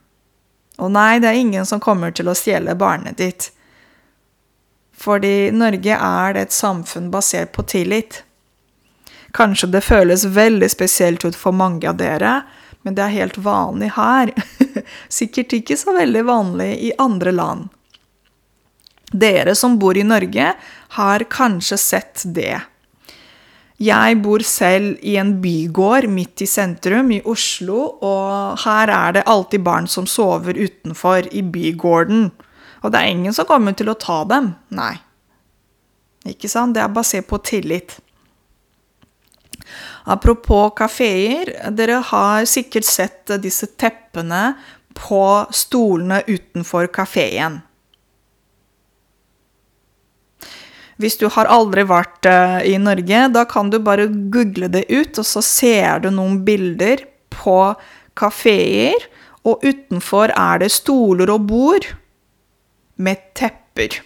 Og 0.81 0.93
nei, 0.93 1.19
det 1.21 1.29
er 1.29 1.41
ingen 1.41 1.69
som 1.69 1.81
kommer 1.81 2.13
til 2.17 2.31
å 2.33 2.37
stjele 2.37 2.75
barnet 2.77 3.21
ditt. 3.21 3.51
Fordi 4.97 5.51
Norge 5.53 5.97
er 5.97 6.39
et 6.41 6.53
samfunn 6.53 7.11
basert 7.13 7.53
på 7.53 7.65
tillit. 7.69 8.23
Kanskje 9.37 9.69
det 9.73 9.85
føles 9.85 10.25
veldig 10.25 10.69
spesielt 10.73 11.25
ut 11.25 11.37
for 11.37 11.57
mange 11.57 11.89
av 11.89 12.01
dere, 12.01 12.43
men 12.83 12.97
det 12.97 13.05
er 13.05 13.17
helt 13.17 13.39
vanlig 13.43 13.93
her. 13.97 14.33
Sikkert 15.21 15.55
ikke 15.59 15.79
så 15.79 15.95
veldig 15.97 16.25
vanlig 16.29 16.73
i 16.89 16.93
andre 17.03 17.35
land. 17.35 17.71
Dere 19.13 19.55
som 19.59 19.79
bor 19.79 19.97
i 19.99 20.05
Norge, 20.07 20.55
har 20.97 21.25
kanskje 21.31 21.79
sett 21.79 22.23
det. 22.25 22.61
Jeg 23.83 24.19
bor 24.23 24.43
selv 24.47 25.01
i 25.03 25.17
en 25.19 25.35
bygård 25.43 26.07
midt 26.13 26.45
i 26.45 26.47
sentrum 26.47 27.11
i 27.13 27.23
Oslo, 27.29 27.81
og 28.05 28.61
her 28.63 28.93
er 28.95 29.17
det 29.17 29.27
alltid 29.27 29.65
barn 29.67 29.89
som 29.91 30.07
sover 30.07 30.55
utenfor 30.55 31.27
i 31.35 31.43
bygården. 31.43 32.29
Og 32.83 32.93
det 32.93 33.01
er 33.01 33.11
ingen 33.11 33.35
som 33.35 33.49
kommer 33.49 33.75
til 33.79 33.91
å 33.91 33.99
ta 33.99 34.23
dem. 34.29 34.53
Nei. 34.75 34.95
Ikke 36.31 36.51
sant? 36.51 36.77
Det 36.77 36.85
er 36.85 36.95
basert 36.95 37.27
på 37.31 37.41
tillit. 37.43 37.99
Apropos 40.05 40.73
kafeer, 40.77 41.53
dere 41.71 42.01
har 42.09 42.47
sikkert 42.51 42.87
sett 42.89 43.35
disse 43.43 43.69
teppene 43.79 44.55
på 44.99 45.25
stolene 45.55 46.23
utenfor 46.27 46.89
kafeen. 46.93 47.61
Hvis 51.01 51.17
du 51.19 51.27
har 51.35 51.49
aldri 51.51 51.85
vært 51.89 52.29
uh, 52.29 52.61
i 52.67 52.77
Norge, 52.79 53.25
da 53.35 53.47
kan 53.49 53.71
du 53.73 53.79
bare 53.83 54.11
google 54.11 54.69
det 54.71 54.85
ut, 54.91 55.19
og 55.19 55.27
så 55.27 55.43
ser 55.43 56.05
du 56.05 56.11
noen 56.15 56.43
bilder 56.47 57.07
på 57.33 57.75
kafeer, 58.19 59.09
og 59.43 59.65
utenfor 59.67 60.31
er 60.37 60.63
det 60.63 60.71
stoler 60.71 61.33
og 61.33 61.49
bord 61.49 61.89
med 63.03 63.23
tepper. 63.39 64.03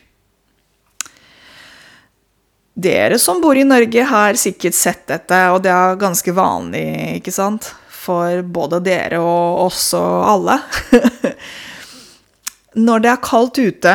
Dere 2.77 3.17
som 3.19 3.41
bor 3.41 3.57
i 3.57 3.65
Norge, 3.65 4.03
har 4.05 4.37
sikkert 4.37 4.77
sett 4.77 5.07
dette, 5.09 5.37
og 5.49 5.63
det 5.65 5.73
er 5.73 5.97
ganske 5.97 6.33
vanlig, 6.37 6.85
ikke 7.23 7.33
sant? 7.33 7.71
For 7.89 8.43
både 8.45 8.83
dere 8.85 9.21
og 9.25 9.63
oss 9.65 9.95
og 9.97 10.27
alle. 10.29 10.59
Når 12.87 13.01
det 13.01 13.11
er 13.15 13.25
kaldt 13.25 13.63
ute, 13.65 13.95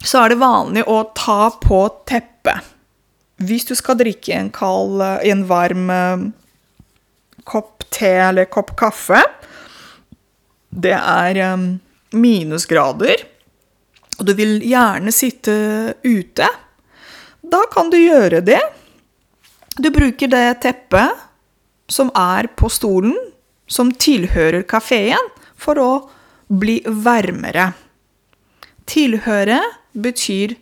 så 0.00 0.22
er 0.22 0.32
det 0.32 0.40
vanlig 0.40 0.86
å 0.88 1.02
ta 1.12 1.52
på 1.60 1.82
teppet. 2.08 2.72
Hvis 3.44 3.68
du 3.68 3.74
skal 3.76 4.00
drikke 4.00 4.32
en 4.38 4.48
kald, 4.54 5.04
en 5.04 5.44
varm 5.44 5.92
eh, 5.92 6.26
kopp 7.44 7.84
te 7.92 8.12
eller 8.24 8.46
kopp 8.48 8.70
kaffe 8.78 9.20
Det 10.70 10.94
er 10.94 11.40
eh, 11.42 11.64
minusgrader, 12.16 13.26
og 14.16 14.28
du 14.28 14.32
vil 14.38 14.62
gjerne 14.64 15.12
sitte 15.12 15.54
ute. 16.06 16.48
Da 17.44 17.60
kan 17.72 17.90
du 17.92 17.98
gjøre 17.98 18.40
det. 18.40 18.60
Du 19.76 19.90
bruker 19.92 20.30
det 20.32 20.60
teppet 20.64 21.24
som 21.92 22.08
er 22.16 22.48
på 22.56 22.70
stolen, 22.72 23.16
som 23.66 23.90
tilhører 23.92 24.64
kafeen, 24.68 25.32
for 25.56 25.80
å 25.80 25.90
bli 26.48 26.78
varmere. 26.86 27.72
Tilhøre 28.88 29.60
betyr 29.92 30.54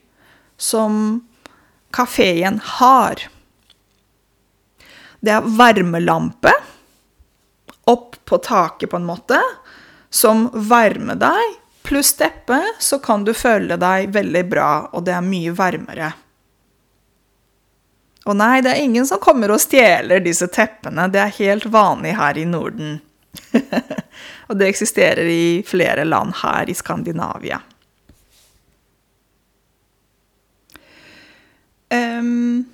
som 0.58 1.22
kafeen 1.94 2.58
har. 2.78 3.28
Det 5.22 5.34
er 5.36 5.46
varmelampe 5.58 6.54
opp 7.90 8.16
på 8.26 8.38
taket, 8.42 8.90
på 8.90 8.98
en 8.98 9.06
måte, 9.06 9.38
som 10.10 10.48
varmer 10.54 11.18
deg. 11.18 11.58
Pluss 11.82 12.14
teppe, 12.18 12.58
så 12.78 12.98
kan 13.02 13.24
du 13.26 13.34
føle 13.34 13.78
deg 13.78 14.10
veldig 14.14 14.44
bra, 14.50 14.70
og 14.94 15.06
det 15.06 15.14
er 15.18 15.26
mye 15.26 15.54
varmere. 15.54 16.12
Og 18.24 18.36
nei, 18.38 18.60
det 18.62 18.70
er 18.70 18.84
ingen 18.84 19.06
som 19.06 19.18
kommer 19.22 19.50
og 19.50 19.60
stjeler 19.62 20.22
disse 20.22 20.46
teppene. 20.52 21.08
Det 21.10 21.20
er 21.22 21.38
helt 21.40 21.66
vanlig 21.74 22.14
her 22.18 22.38
i 22.38 22.46
Norden. 22.46 23.00
og 24.48 24.58
det 24.60 24.68
eksisterer 24.68 25.26
i 25.26 25.62
flere 25.66 26.04
land 26.06 26.36
her 26.42 26.70
i 26.70 26.76
Skandinavia. 26.76 27.58
Um, 31.92 32.64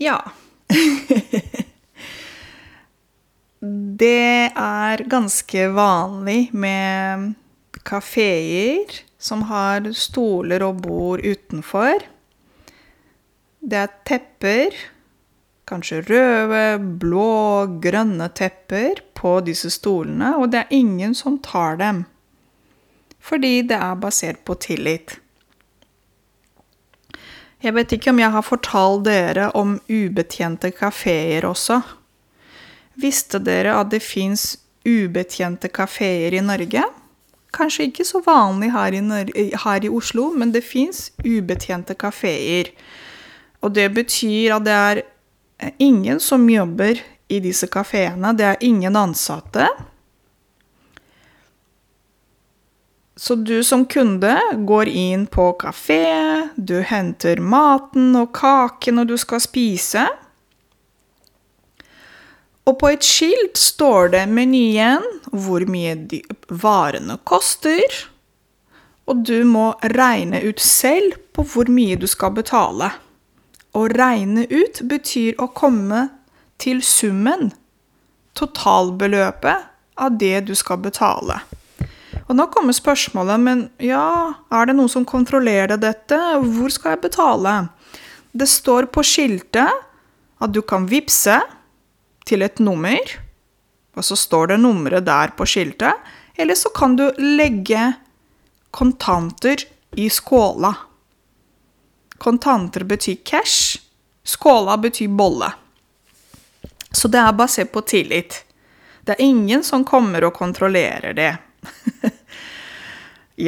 ja. 0.00 0.20
det 4.04 4.52
er 4.54 5.02
ganske 5.10 5.66
vanlig 5.74 6.48
med 6.54 7.34
kafeer 7.88 9.02
som 9.18 9.42
har 9.50 9.90
stoler 9.98 10.62
og 10.64 10.80
bord 10.86 11.20
utenfor. 11.26 12.06
Det 13.60 13.78
er 13.78 13.94
tepper, 14.06 14.74
kanskje 15.68 16.02
røde, 16.06 16.78
blå, 17.02 17.66
grønne 17.82 18.28
tepper 18.30 19.02
på 19.18 19.38
disse 19.46 19.70
stolene, 19.74 20.36
og 20.38 20.52
det 20.52 20.62
er 20.62 20.76
ingen 20.78 21.14
som 21.14 21.40
tar 21.42 21.80
dem. 21.80 22.04
Fordi 23.18 23.62
det 23.68 23.76
er 23.76 23.98
basert 23.98 24.44
på 24.46 24.54
tillit. 24.62 25.18
Jeg 27.58 27.74
vet 27.74 27.92
ikke 27.92 28.12
om 28.14 28.20
jeg 28.22 28.30
har 28.30 28.46
fortalt 28.46 29.02
dere 29.08 29.48
om 29.58 29.80
ubetjente 29.90 30.70
kafeer 30.70 31.48
også. 31.48 31.80
Visste 33.02 33.40
dere 33.42 33.74
at 33.80 33.90
det 33.90 34.00
fins 34.02 34.52
ubetjente 34.86 35.70
kafeer 35.74 36.36
i 36.38 36.44
Norge? 36.44 36.84
Kanskje 37.54 37.88
ikke 37.88 38.06
så 38.06 38.22
vanlig 38.22 38.70
her 38.70 38.94
i, 38.94 39.50
her 39.50 39.84
i 39.84 39.90
Oslo, 39.90 40.30
men 40.30 40.54
det 40.54 40.62
fins 40.62 41.08
ubetjente 41.24 41.98
kafeer. 41.98 42.70
Og 43.60 43.74
det 43.74 43.88
betyr 43.96 44.54
at 44.56 44.66
det 44.66 44.74
er 44.78 45.02
ingen 45.82 46.20
som 46.22 46.46
jobber 46.50 47.00
i 47.28 47.40
disse 47.42 47.66
kafeene. 47.66 48.32
Det 48.38 48.46
er 48.46 48.64
ingen 48.64 48.96
ansatte. 48.96 49.66
Så 53.18 53.34
du 53.34 53.64
som 53.66 53.82
kunde 53.90 54.36
går 54.54 54.88
inn 54.88 55.26
på 55.26 55.50
kafé, 55.58 56.04
du 56.54 56.78
henter 56.86 57.40
maten 57.42 58.14
og 58.16 58.30
kaken 58.38 59.00
når 59.00 59.08
du 59.10 59.16
skal 59.18 59.42
spise. 59.42 60.04
Og 62.68 62.76
på 62.78 62.92
et 62.92 63.02
skilt 63.02 63.58
står 63.58 64.12
det 64.12 64.22
menyen, 64.30 65.02
hvor 65.32 65.66
mye 65.66 65.96
varene 66.62 67.18
koster. 67.26 67.98
Og 69.08 69.24
du 69.26 69.40
må 69.48 69.72
regne 69.96 70.44
ut 70.44 70.62
selv 70.62 71.18
på 71.34 71.42
hvor 71.48 71.70
mye 71.72 71.98
du 71.98 72.06
skal 72.06 72.36
betale. 72.38 72.92
Å 73.78 73.86
regne 73.92 74.46
ut 74.50 74.80
betyr 74.90 75.38
å 75.38 75.46
komme 75.54 76.08
til 76.58 76.80
summen, 76.82 77.52
totalbeløpet, 78.38 79.68
av 79.98 80.14
det 80.18 80.46
du 80.46 80.52
skal 80.54 80.78
betale. 80.82 81.40
Og 82.28 82.36
nå 82.38 82.44
kommer 82.52 82.76
spørsmålet, 82.76 83.40
men 83.42 83.62
ja, 83.82 84.34
er 84.52 84.68
det 84.68 84.76
noen 84.78 84.90
som 84.92 85.06
kontrollerer 85.08 85.80
dette? 85.80 86.18
Hvor 86.42 86.70
skal 86.70 86.94
jeg 86.94 87.02
betale? 87.06 87.54
Det 88.30 88.46
står 88.50 88.90
på 88.94 89.02
skiltet 89.06 89.72
at 90.38 90.52
du 90.54 90.60
kan 90.62 90.86
vippse 90.90 91.38
til 92.28 92.44
et 92.46 92.60
nummer, 92.62 93.00
og 93.98 94.06
så 94.06 94.18
står 94.18 94.52
det 94.52 94.60
nummeret 94.62 95.06
der 95.08 95.32
på 95.34 95.46
skiltet. 95.48 95.96
Eller 96.38 96.54
så 96.58 96.70
kan 96.70 96.94
du 96.98 97.08
legge 97.18 97.88
kontanter 98.70 99.64
i 99.98 100.06
skåla. 100.12 100.74
Kontanter 102.18 102.84
betyr 102.84 103.16
cash. 103.24 103.80
Skåla 104.24 104.76
betyr 104.76 105.08
bolle. 105.08 105.52
Så 106.90 107.08
det 107.08 107.18
er 107.18 107.32
basert 107.32 107.72
på 107.72 107.80
tillit. 107.80 108.44
Det 109.04 109.14
er 109.16 109.24
ingen 109.24 109.64
som 109.64 109.84
kommer 109.84 110.24
og 110.28 110.34
kontrollerer 110.36 111.14
det. 111.16 111.30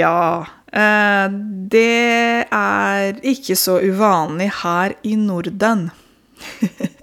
ja. 0.01 0.47
Eh, 0.73 1.27
det 1.73 2.47
er 2.51 3.19
ikke 3.27 3.57
så 3.59 3.81
uvanlig 3.83 4.51
her 4.63 4.95
i 5.03 5.17
Norden. 5.19 5.89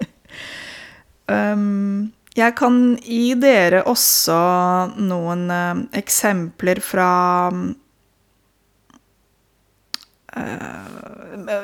um, 1.26 2.08
jeg 2.38 2.54
kan 2.58 2.80
gi 3.02 3.34
dere 3.38 3.84
også 3.90 4.38
noen 5.02 5.46
uh, 5.50 5.84
eksempler 5.98 6.80
fra 6.82 7.10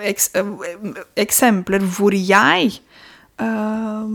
eks 0.09 0.31
Eksempler 1.17 1.85
hvor 1.97 2.15
jeg 2.17 2.73
uh, 3.43 4.09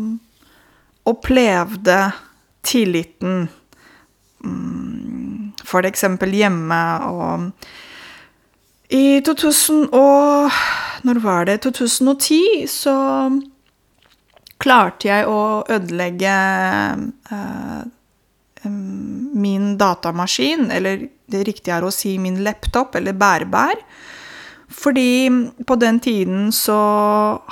opplevde 1.09 2.01
tilliten 2.65 3.47
Mm, 4.39 5.51
for 5.67 5.83
eksempel 5.83 6.31
hjemme 6.31 6.79
og 7.11 7.49
I 8.95 9.19
2000 9.25 9.89
og 9.91 10.51
Når 11.03 11.19
var 11.23 11.45
det? 11.49 11.59
2010 11.63 12.67
så 12.71 12.95
klarte 14.59 15.07
jeg 15.07 15.27
å 15.31 15.63
ødelegge 15.71 16.33
uh, 17.31 17.83
min 19.39 19.77
datamaskin, 19.79 20.65
eller 20.75 21.05
det 21.31 21.45
riktige 21.47 21.77
er 21.77 21.85
å 21.87 21.93
si 21.95 22.17
min 22.19 22.41
laptop 22.43 22.97
eller 22.99 23.15
bærbar, 23.15 23.79
Fordi 24.69 25.29
på 25.65 25.75
den 25.81 25.99
tiden 25.99 26.51
så 26.53 26.77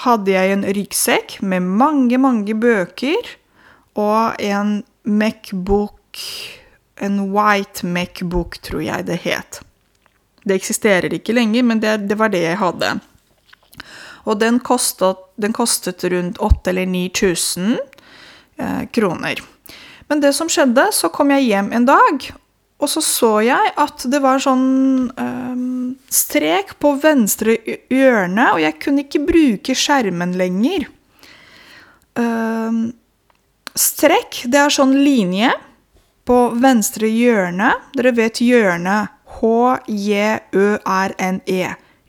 hadde 0.06 0.32
jeg 0.32 0.53
en 0.53 0.65
ryggsekk 0.65 1.39
med 1.41 1.65
mange, 1.65 2.19
mange 2.21 2.53
bøker 2.53 3.34
og 3.97 4.38
en 4.43 4.84
Macbook 5.08 5.93
En 6.97 7.19
white 7.30 7.86
Macbook, 7.86 8.58
tror 8.65 8.82
jeg 8.82 9.06
det 9.06 9.19
het. 9.21 9.60
Det 10.41 10.56
eksisterer 10.58 11.13
ikke 11.13 11.36
lenger, 11.36 11.62
men 11.63 11.82
det, 11.84 11.91
det 12.10 12.17
var 12.17 12.32
det 12.34 12.41
jeg 12.41 12.58
hadde. 12.58 12.95
Og 14.25 14.39
den 14.41 14.58
kostet, 14.60 15.19
den 15.38 15.53
kostet 15.53 16.01
rundt 16.10 16.39
8000 16.41 16.71
eller 16.71 16.89
9000 16.89 17.77
eh, 18.58 18.84
kroner. 18.91 19.43
Men 20.10 20.23
det 20.23 20.34
som 20.34 20.49
skjedde, 20.49 20.88
så 20.91 21.12
kom 21.13 21.32
jeg 21.36 21.45
hjem 21.51 21.69
en 21.75 21.86
dag, 21.86 22.30
og 22.77 22.89
så 22.91 23.01
så 23.01 23.31
jeg 23.41 23.71
at 23.81 24.03
det 24.11 24.19
var 24.21 24.37
sånn 24.41 25.09
um, 25.09 25.95
strek 26.13 26.75
på 26.81 26.91
venstre 27.01 27.57
hjørne, 27.89 28.51
og 28.53 28.61
jeg 28.61 28.77
kunne 28.83 29.01
ikke 29.07 29.25
bruke 29.25 29.73
skjermen 29.77 30.35
lenger. 30.37 30.85
Um, 32.17 32.93
strekk, 33.73 34.43
det 34.45 34.59
er 34.61 34.69
sånn 34.73 34.93
linje 35.01 35.49
på 36.27 36.37
venstre 36.61 37.07
hjørne. 37.09 37.73
Dere 37.97 38.11
vet 38.17 38.41
hjørne. 38.45 39.07
H-j-ø-r-n-E. 39.37 40.55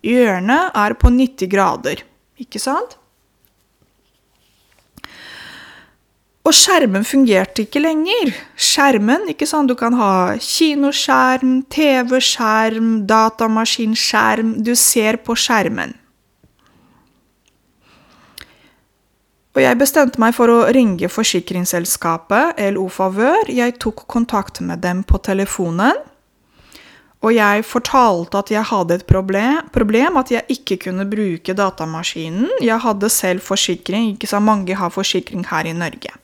Hjørnet 0.08 0.64
er 0.84 0.92
på 1.00 1.10
90 1.12 1.50
grader, 1.52 1.98
ikke 2.40 2.60
sant? 2.62 2.98
Og 6.48 6.54
skjermen 6.56 7.04
fungerte 7.04 7.66
ikke 7.66 7.82
lenger. 7.82 8.30
Skjermen, 8.56 9.26
ikke 9.28 9.46
sant, 9.46 9.68
Du 9.68 9.76
kan 9.76 9.92
ha 9.92 10.32
kinoskjerm, 10.40 11.64
TV-skjerm, 11.68 13.04
datamaskinskjerm 13.06 14.62
Du 14.64 14.74
ser 14.74 15.20
på 15.20 15.36
skjermen. 15.36 15.92
Og 19.58 19.60
jeg 19.64 19.76
bestemte 19.76 20.20
meg 20.22 20.36
for 20.36 20.48
å 20.48 20.68
ringe 20.72 21.10
forsikringsselskapet 21.10 22.60
LO 22.72 22.86
Favør. 22.88 23.50
Jeg 23.50 23.74
tok 23.82 24.06
kontakt 24.06 24.62
med 24.62 24.80
dem 24.80 25.02
på 25.02 25.18
telefonen. 25.18 25.98
Og 27.26 27.34
jeg 27.34 27.64
fortalte 27.66 28.38
at 28.38 28.52
jeg 28.54 28.62
hadde 28.70 29.00
et 29.00 29.06
problem, 29.10 29.66
problem, 29.74 30.16
at 30.16 30.30
jeg 30.30 30.46
ikke 30.54 30.78
kunne 30.86 31.08
bruke 31.10 31.56
datamaskinen. 31.58 32.46
Jeg 32.62 32.78
hadde 32.86 33.10
selv 33.10 33.42
forsikring, 33.42 34.14
ikke 34.14 34.30
så 34.30 34.38
mange 34.38 34.78
har 34.78 34.94
forsikring 34.94 35.42
her 35.50 35.66
i 35.66 35.74
Norge. 35.74 36.14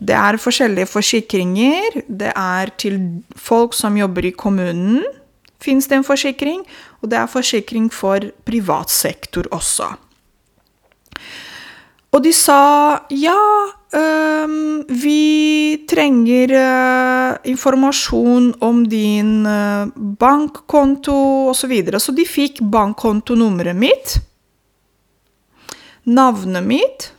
Det 0.00 0.16
er 0.16 0.40
forskjellige 0.40 0.88
forsikringer. 0.88 2.02
Det 2.08 2.32
er 2.32 2.72
til 2.80 3.00
folk 3.36 3.76
som 3.76 3.98
jobber 4.00 4.30
i 4.30 4.32
kommunen, 4.32 5.04
fins 5.60 5.86
det 5.86 6.00
en 6.00 6.06
forsikring. 6.06 6.62
Og 7.02 7.10
det 7.12 7.18
er 7.20 7.28
forsikring 7.28 7.90
for 7.92 8.24
privat 8.48 8.90
sektor 8.90 9.48
også. 9.52 9.92
Og 12.10 12.24
de 12.24 12.32
sa 12.34 12.62
ja, 13.14 13.36
um, 13.94 14.80
vi 14.88 15.84
trenger 15.90 16.54
uh, 16.56 17.36
informasjon 17.46 18.48
om 18.66 18.82
din 18.90 19.46
uh, 19.46 19.86
bankkonto 19.94 21.14
osv. 21.52 21.60
Så, 21.60 21.70
videre. 21.70 22.00
så 22.02 22.12
de 22.16 22.26
fikk 22.26 22.64
bankkontonummeret 22.66 23.78
mitt, 23.78 24.16
navnet 26.08 26.66
mitt, 26.66 27.10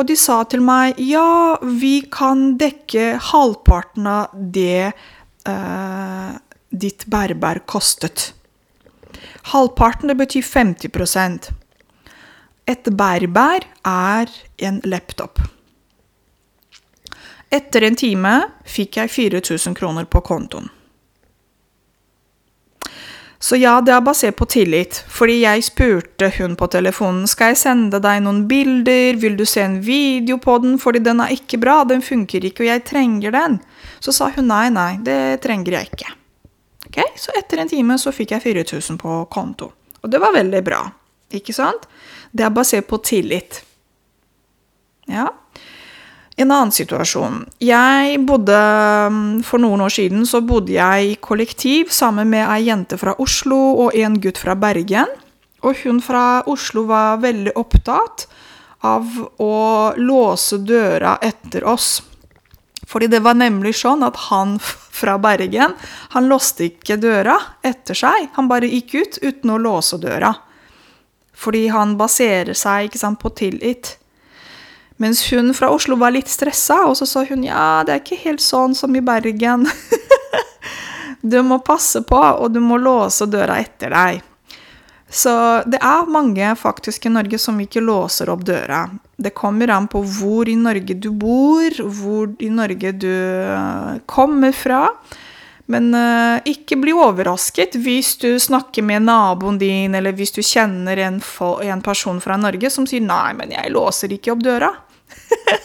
og 0.00 0.08
de 0.08 0.16
sa 0.16 0.40
til 0.48 0.64
meg 0.64 0.98
ja, 1.04 1.58
vi 1.60 2.00
kan 2.08 2.54
dekke 2.60 3.18
halvparten 3.30 4.08
av 4.08 4.32
det 4.32 4.90
eh, 4.90 6.30
ditt 6.70 7.04
bærbær 7.10 7.60
kostet. 7.68 8.30
Halvparten, 9.52 10.08
det 10.08 10.16
betyr 10.16 10.46
50% 10.46 11.50
et 12.70 12.90
bærbær 12.94 13.64
er 13.86 14.30
en 14.62 14.80
laptop. 14.84 15.40
Etter 17.50 17.82
en 17.88 17.96
time 17.98 18.34
fikk 18.68 19.00
jeg 19.00 19.10
4000 19.10 19.74
kroner 19.78 20.06
på 20.06 20.22
kontoen. 20.22 20.68
Så 23.40 23.56
ja, 23.56 23.78
det 23.80 23.94
er 23.94 24.02
basert 24.04 24.36
på 24.36 24.44
tillit, 24.52 24.98
fordi 25.08 25.38
jeg 25.40 25.64
spurte 25.64 26.28
hun 26.36 26.58
på 26.60 26.66
telefonen 26.68 27.24
skal 27.30 27.54
jeg 27.54 27.60
sende 27.62 28.00
deg 28.04 28.18
noen 28.20 28.42
bilder, 28.50 29.16
vil 29.16 29.38
du 29.38 29.46
se 29.48 29.62
en 29.64 29.78
video 29.80 30.36
på 30.36 30.58
den, 30.60 30.76
fordi 30.80 31.00
den 31.06 31.22
er 31.24 31.32
ikke 31.32 31.56
bra, 31.62 31.78
den 31.88 32.04
funker 32.04 32.44
ikke, 32.44 32.66
og 32.66 32.68
jeg 32.68 32.84
trenger 32.90 33.32
den. 33.32 33.56
Så 34.04 34.12
sa 34.12 34.28
hun 34.34 34.50
nei, 34.50 34.66
nei, 34.74 34.90
det 35.06 35.40
trenger 35.46 35.78
jeg 35.78 35.88
ikke. 35.88 36.12
Ok, 36.90 37.00
Så 37.16 37.32
etter 37.38 37.62
en 37.62 37.70
time 37.70 37.96
så 38.02 38.12
fikk 38.12 38.36
jeg 38.36 38.44
4000 38.44 39.00
på 39.00 39.16
konto, 39.32 39.70
og 40.02 40.12
det 40.12 40.20
var 40.20 40.36
veldig 40.36 40.62
bra, 40.66 40.82
ikke 41.32 41.56
sant? 41.56 41.88
Det 42.36 42.44
er 42.44 42.52
basert 42.52 42.90
på 42.92 43.00
tillit. 43.00 43.62
Ja. 45.08 45.30
En 46.36 46.50
annen 46.50 46.72
situasjon. 46.72 47.42
Jeg 47.60 48.20
bodde 48.24 48.58
mm, 49.12 49.42
For 49.44 49.60
noen 49.62 49.82
år 49.84 49.92
siden 49.92 50.22
så 50.28 50.40
bodde 50.46 50.72
jeg 50.76 51.08
i 51.08 51.16
kollektiv 51.20 51.90
sammen 51.94 52.30
med 52.30 52.46
ei 52.46 52.68
jente 52.68 52.98
fra 53.00 53.16
Oslo 53.20 53.58
og 53.86 53.96
en 53.98 54.20
gutt 54.22 54.40
fra 54.40 54.54
Bergen. 54.58 55.10
Og 55.66 55.82
hun 55.84 56.00
fra 56.00 56.42
Oslo 56.48 56.86
var 56.88 57.20
veldig 57.20 57.52
opptatt 57.60 58.28
av 58.86 59.08
å 59.42 59.56
låse 60.00 60.60
døra 60.64 61.18
etter 61.20 61.66
oss. 61.68 61.98
Fordi 62.88 63.10
det 63.12 63.20
var 63.22 63.36
nemlig 63.38 63.74
sånn 63.78 64.02
at 64.02 64.16
han 64.30 64.56
fra 64.60 65.18
Bergen 65.20 65.76
han 66.14 66.28
låste 66.30 66.66
ikke 66.70 66.96
døra 67.00 67.36
etter 67.62 67.94
seg. 67.94 68.30
Han 68.38 68.48
bare 68.50 68.70
gikk 68.70 68.94
ut 68.94 69.20
uten 69.22 69.52
å 69.54 69.60
låse 69.60 70.00
døra. 70.00 70.32
Fordi 71.40 71.68
han 71.72 71.94
baserer 72.00 72.56
seg 72.56 72.96
sant, 72.98 73.20
på 73.20 73.30
tillit. 73.36 73.94
Mens 75.00 75.22
hun 75.32 75.54
fra 75.56 75.70
Oslo 75.72 75.96
var 75.96 76.12
litt 76.12 76.28
stressa, 76.28 76.82
og 76.84 76.96
så 76.98 77.06
sa 77.08 77.24
hun 77.24 77.46
ja, 77.46 77.80
det 77.88 77.94
er 77.94 78.02
ikke 78.02 78.20
helt 78.20 78.42
sånn 78.44 78.74
som 78.76 78.92
i 78.92 79.00
Bergen. 79.00 79.64
du 81.32 81.38
må 81.40 81.56
passe 81.64 82.02
på, 82.04 82.18
og 82.18 82.52
du 82.52 82.60
må 82.60 82.76
låse 82.76 83.24
døra 83.32 83.56
etter 83.62 83.94
deg. 83.96 84.26
Så 85.10 85.32
det 85.66 85.80
er 85.82 86.10
mange 86.12 86.52
faktisk 86.54 87.08
i 87.08 87.14
Norge 87.14 87.40
som 87.40 87.56
ikke 87.64 87.80
låser 87.82 88.28
opp 88.30 88.44
døra. 88.46 88.84
Det 89.16 89.32
kommer 89.34 89.72
an 89.72 89.88
på 89.90 90.04
hvor 90.04 90.48
i 90.48 90.58
Norge 90.60 90.94
du 90.94 91.08
bor, 91.16 91.80
hvor 91.80 92.36
i 92.38 92.50
Norge 92.52 92.92
du 92.92 93.10
eh, 93.10 93.96
kommer 94.06 94.52
fra. 94.54 94.84
Men 95.70 95.92
uh, 95.94 96.42
ikke 96.50 96.80
bli 96.82 96.92
overrasket 96.98 97.76
hvis 97.78 98.16
du 98.18 98.34
snakker 98.42 98.82
med 98.82 99.04
naboen 99.06 99.58
din, 99.60 99.94
eller 99.94 100.16
hvis 100.18 100.34
du 100.34 100.40
kjenner 100.42 100.98
en, 101.06 101.20
en 101.62 101.82
person 101.84 102.18
fra 102.20 102.34
Norge 102.42 102.72
som 102.74 102.88
sier 102.90 103.04
'nei, 103.04 103.36
men 103.38 103.54
jeg 103.54 103.70
låser 103.70 104.10
ikke 104.16 104.34
opp 104.34 104.42
døra'. 104.42 104.72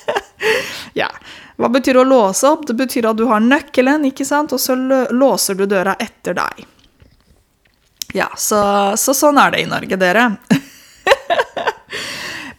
ja. 1.02 1.10
Hva 1.56 1.70
betyr 1.72 2.02
å 2.02 2.04
låse 2.04 2.48
opp? 2.48 2.66
Det 2.68 2.76
betyr 2.76 3.08
at 3.10 3.18
du 3.18 3.26
har 3.30 3.44
nøkkelen, 3.44 4.06
ikke 4.10 4.26
sant? 4.28 4.54
og 4.54 4.60
så 4.60 4.76
låser 5.12 5.56
du 5.56 5.66
døra 5.66 5.96
etter 6.00 6.36
deg. 6.36 6.66
Ja, 8.16 8.30
så, 8.38 8.60
så 9.00 9.16
sånn 9.16 9.40
er 9.40 9.56
det 9.56 9.64
i 9.64 9.70
Norge, 9.70 10.00
dere. 10.00 10.30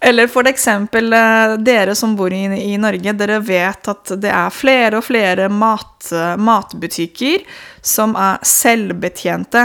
Eller 0.06 0.28
for 0.28 0.48
eksempel 0.48 1.12
eh, 1.16 1.54
dere 1.64 1.94
som 1.96 2.12
bor 2.16 2.32
i, 2.32 2.44
i, 2.44 2.76
Norge, 2.78 3.14
dere 3.16 3.38
vet 3.40 3.88
at 3.88 4.12
det 4.20 4.30
er 4.30 4.52
flere 4.52 5.00
og 5.00 5.06
flere 5.08 5.48
mat, 5.48 6.10
matbutikker 6.38 7.42
som 7.80 8.12
er 8.20 8.36
selvbetjente. 8.44 9.64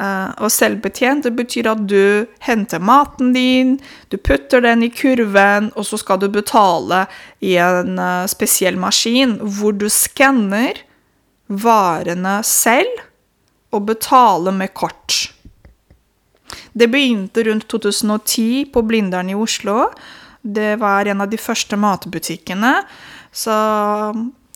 Uh, 0.00 0.32
og 0.40 0.48
selvbetjent 0.48 1.26
det 1.26 1.34
betyr 1.36 1.66
at 1.68 1.80
du 1.84 2.24
henter 2.46 2.80
maten 2.80 3.34
din, 3.34 3.74
du 4.08 4.16
putter 4.16 4.62
den 4.64 4.86
i 4.86 4.88
kurven, 4.88 5.68
og 5.76 5.84
så 5.84 5.98
skal 6.00 6.22
du 6.22 6.30
betale 6.32 7.02
i 7.44 7.58
en 7.60 8.00
uh, 8.00 8.24
spesiell 8.30 8.80
maskin 8.80 9.36
hvor 9.44 9.76
du 9.76 9.90
skanner 9.92 10.80
varene 11.50 12.38
selv 12.46 13.04
og 13.76 13.84
betaler 13.90 14.56
med 14.56 14.72
kort. 14.72 15.18
Det 16.72 16.88
begynte 16.88 17.44
rundt 17.44 17.68
2010 17.68 18.70
på 18.72 18.82
Blindern 18.86 19.30
i 19.30 19.36
Oslo. 19.36 19.90
Det 20.40 20.78
var 20.80 21.06
en 21.06 21.20
av 21.20 21.30
de 21.30 21.38
første 21.38 21.76
matbutikkene. 21.76 22.72
Så 23.32 23.54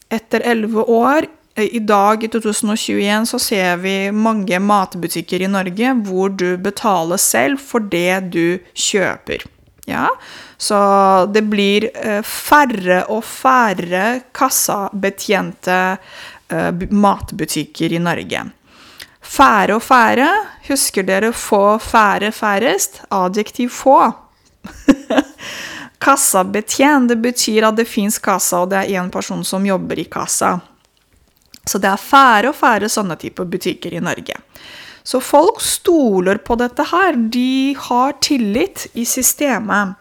etter 0.09 0.47
elleve 0.47 0.87
år, 0.91 1.29
i 1.57 1.79
dag 1.79 2.25
i 2.25 2.29
2021, 2.29 3.27
så 3.27 3.39
ser 3.39 3.77
vi 3.77 4.13
mange 4.13 4.59
matbutikker 4.59 5.45
i 5.45 5.51
Norge 5.51 5.93
hvor 6.07 6.33
du 6.35 6.57
betaler 6.59 7.21
selv 7.23 7.63
for 7.63 7.85
det 7.93 8.33
du 8.35 8.59
kjøper. 8.75 9.45
Ja, 9.87 10.09
så 10.57 10.79
det 11.31 11.45
blir 11.53 11.91
eh, 11.93 12.23
færre 12.25 13.05
og 13.13 13.21
færre 13.29 14.05
kassabetjente 14.35 15.79
eh, 16.49 16.85
matbutikker 16.91 17.93
i 17.93 18.03
Norge. 18.03 18.47
Færre 19.21 19.77
og 19.77 19.85
færre. 19.85 20.29
Husker 20.69 21.07
dere 21.07 21.33
få, 21.37 21.79
færre 21.79 22.33
færrest? 22.33 23.03
Adjektiv 23.13 23.71
få. 23.77 23.99
Kassabetjent, 26.05 27.13
det 27.13 27.21
betyr 27.23 27.69
at 27.69 27.77
det 27.79 27.87
fins 27.89 28.19
kassa, 28.19 28.65
og 28.65 28.73
det 28.73 28.83
er 28.83 28.97
én 29.01 29.13
person 29.13 29.45
som 29.45 29.65
jobber 29.69 30.01
i 30.01 30.09
kassa. 30.09 30.59
Så 31.65 31.81
det 31.81 31.91
er 31.91 32.01
færre 32.01 32.53
og 32.53 32.59
færre 32.59 32.91
sånne 32.93 33.17
typer 33.21 33.49
butikker 33.49 33.95
i 33.95 34.03
Norge. 34.05 34.37
Så 35.05 35.21
folk 35.21 35.61
stoler 35.61 36.41
på 36.41 36.57
dette 36.61 36.85
her. 36.89 37.17
De 37.17 37.77
har 37.89 38.17
tillit 38.25 38.87
i 38.97 39.05
systemet. 39.09 39.97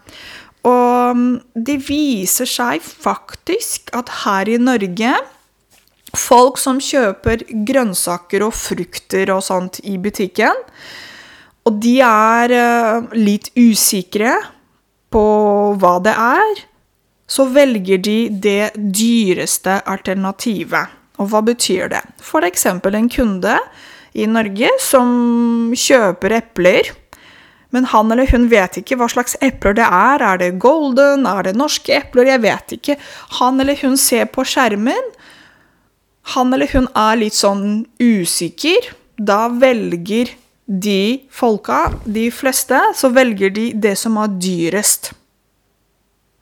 Og 0.63 1.17
mm, 1.17 1.31
det 1.67 1.81
viser 1.89 2.47
seg 2.47 2.83
faktisk 2.83 3.91
at 3.95 4.11
her 4.23 4.51
i 4.51 4.59
Norge 4.61 5.15
Folk 6.13 6.59
som 6.61 6.77
kjøper 6.77 7.41
grønnsaker 7.65 8.43
og 8.45 8.53
frukter 8.53 9.31
og 9.33 9.41
sånt 9.41 9.79
i 9.81 9.95
butikken, 9.97 10.59
og 11.65 11.79
de 11.81 11.95
er 12.05 12.53
eh, 12.53 13.07
litt 13.17 13.49
usikre 13.57 14.35
på 15.13 15.23
hva 15.81 15.95
det 16.05 16.13
er, 16.13 16.61
så 17.25 17.47
velger 17.49 18.03
de 18.05 18.17
det 18.29 18.73
dyreste 18.77 19.79
alternativet. 19.89 21.02
Og 21.21 21.29
hva 21.29 21.43
betyr 21.45 21.91
det? 21.93 22.01
F.eks. 22.23 22.65
en 22.65 23.09
kunde 23.11 23.57
i 24.13 24.25
Norge 24.29 24.69
som 24.81 25.73
kjøper 25.77 26.37
epler. 26.39 26.91
Men 27.73 27.87
han 27.89 28.11
eller 28.13 28.29
hun 28.29 28.47
vet 28.51 28.77
ikke 28.77 28.97
hva 28.99 29.07
slags 29.09 29.35
epler 29.41 29.77
det 29.77 29.85
er. 29.85 30.21
Er 30.21 30.41
det 30.41 30.51
golden? 30.61 31.25
Er 31.29 31.47
det 31.47 31.55
norske 31.57 31.95
epler? 31.97 32.29
Jeg 32.29 32.43
vet 32.45 32.75
ikke. 32.77 32.97
Han 33.39 33.61
eller 33.61 33.77
hun 33.81 33.97
ser 33.97 34.29
på 34.29 34.45
skjermen. 34.45 35.11
Han 36.35 36.53
eller 36.53 36.69
hun 36.73 36.87
er 36.93 37.17
litt 37.19 37.37
sånn 37.37 37.83
usikker. 38.01 38.93
Da 39.17 39.47
velger 39.49 40.31
de 40.65 41.25
folka, 41.33 41.91
de 42.05 42.29
fleste, 42.31 42.79
så 42.95 43.09
velger 43.13 43.51
de 43.53 43.65
det 43.75 43.97
som 43.99 44.17
er 44.21 44.31
dyrest. 44.39 45.11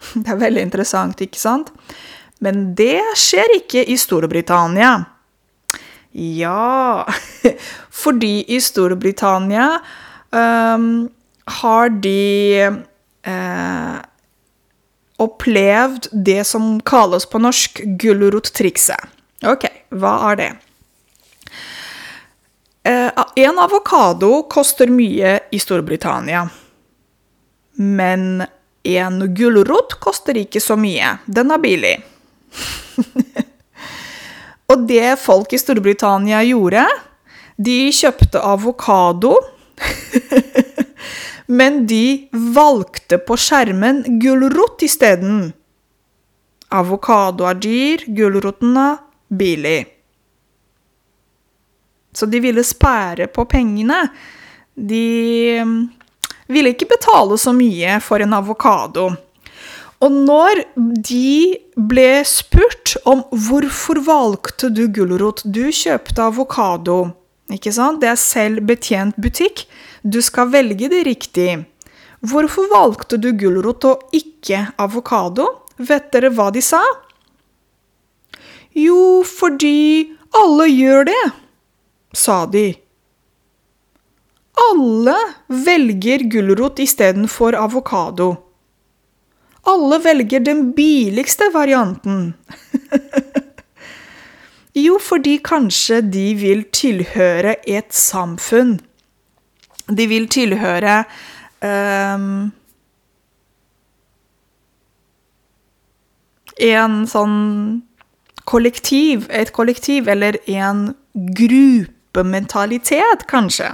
Det 0.13 0.29
er 0.29 0.39
veldig 0.41 0.63
interessant, 0.65 1.19
ikke 1.21 1.39
sant? 1.41 1.71
Men 2.41 2.71
det 2.75 3.01
skjer 3.19 3.57
ikke 3.59 3.83
i 3.85 3.97
Storbritannia. 4.01 4.95
Ja 6.11 7.07
Fordi 8.03 8.33
i 8.51 8.57
Storbritannia 8.61 9.67
um, 10.29 11.09
har 11.61 11.89
de 11.89 12.81
uh, 13.27 13.97
opplevd 15.21 16.09
det 16.11 16.43
som 16.49 16.79
kalles 16.81 17.27
på 17.29 17.39
norsk 17.39 17.83
gulrottrikset. 18.01 19.11
Ok, 19.45 19.67
hva 19.93 20.15
er 20.31 20.39
det? 20.41 20.51
Uh, 22.89 23.21
en 23.37 23.61
avokado 23.61 24.33
koster 24.49 24.89
mye 24.89 25.37
i 25.53 25.61
Storbritannia. 25.61 26.47
Men 27.77 28.47
en 28.83 29.21
gulrot 29.35 29.99
koster 30.01 30.41
ikke 30.41 30.61
så 30.61 30.75
mye. 30.79 31.19
Den 31.25 31.53
er 31.53 31.61
billig. 31.61 31.99
og 34.71 34.85
det 34.89 35.15
folk 35.19 35.53
i 35.53 35.59
Storbritannia 35.59 36.41
gjorde 36.47 36.85
De 37.57 37.79
kjøpte 37.93 38.41
avokado. 38.41 39.35
men 41.59 41.85
de 41.87 42.29
valgte 42.31 43.17
på 43.17 43.37
skjermen 43.37 44.03
gulrot 44.21 44.83
isteden. 44.87 45.49
Avokado 46.71 47.47
er 47.49 47.57
dyr, 47.59 48.05
gulroten 48.07 48.77
er 48.79 49.01
billig. 49.27 49.81
Så 52.13 52.27
de 52.27 52.39
ville 52.43 52.63
spære 52.63 53.27
på 53.31 53.45
pengene. 53.45 53.99
De 54.75 55.03
mm, 55.63 55.75
ville 56.51 56.73
ikke 56.73 56.89
betale 56.91 57.37
så 57.39 57.53
mye 57.55 57.99
for 58.03 58.23
en 58.23 58.35
avokado. 58.35 59.09
Og 60.01 60.11
når 60.11 60.63
de 61.05 61.57
ble 61.77 62.23
spurt 62.25 62.95
om 63.05 63.21
hvorfor 63.29 64.01
valgte 64.05 64.71
du 64.73 64.87
gulrot 64.89 65.43
Du 65.45 65.67
kjøpte 65.69 66.23
avokado. 66.25 67.11
Ikke 67.51 67.73
sant? 67.75 68.01
Det 68.01 68.09
er 68.09 68.17
selv 68.17 68.63
betjent 68.65 69.17
butikk. 69.21 69.67
Du 70.01 70.21
skal 70.25 70.49
velge 70.53 70.89
det 70.89 71.03
riktig. 71.05 71.61
Hvorfor 72.21 72.69
valgte 72.71 73.19
du 73.21 73.31
gulrot 73.37 73.85
og 73.89 74.15
ikke 74.15 74.67
avokado? 74.81 75.47
Vet 75.77 76.11
dere 76.13 76.31
hva 76.33 76.49
de 76.53 76.61
sa? 76.65 76.81
Jo, 78.77 79.21
fordi 79.27 80.13
alle 80.37 80.69
gjør 80.69 81.09
det, 81.09 81.23
sa 82.15 82.45
de. 82.47 82.69
Alle 84.69 85.17
velger 85.49 86.23
gulrot 86.31 86.79
istedenfor 86.79 87.57
avokado. 87.59 88.35
Alle 89.63 89.99
velger 89.99 90.39
den 90.39 90.71
billigste 90.71 91.43
varianten. 91.53 92.33
jo, 94.85 94.99
fordi 94.99 95.37
kanskje 95.45 96.01
de 96.01 96.33
vil 96.39 96.63
tilhøre 96.73 97.55
et 97.69 97.93
samfunn. 97.93 98.79
De 99.91 100.07
vil 100.07 100.27
tilhøre 100.31 101.03
um, 101.61 102.51
En 106.61 107.07
sånn 107.09 107.81
kollektiv, 108.45 109.23
et 109.33 109.49
kollektiv, 109.55 110.07
eller 110.11 110.37
en 110.51 110.93
gruppementalitet, 111.15 113.23
kanskje. 113.31 113.71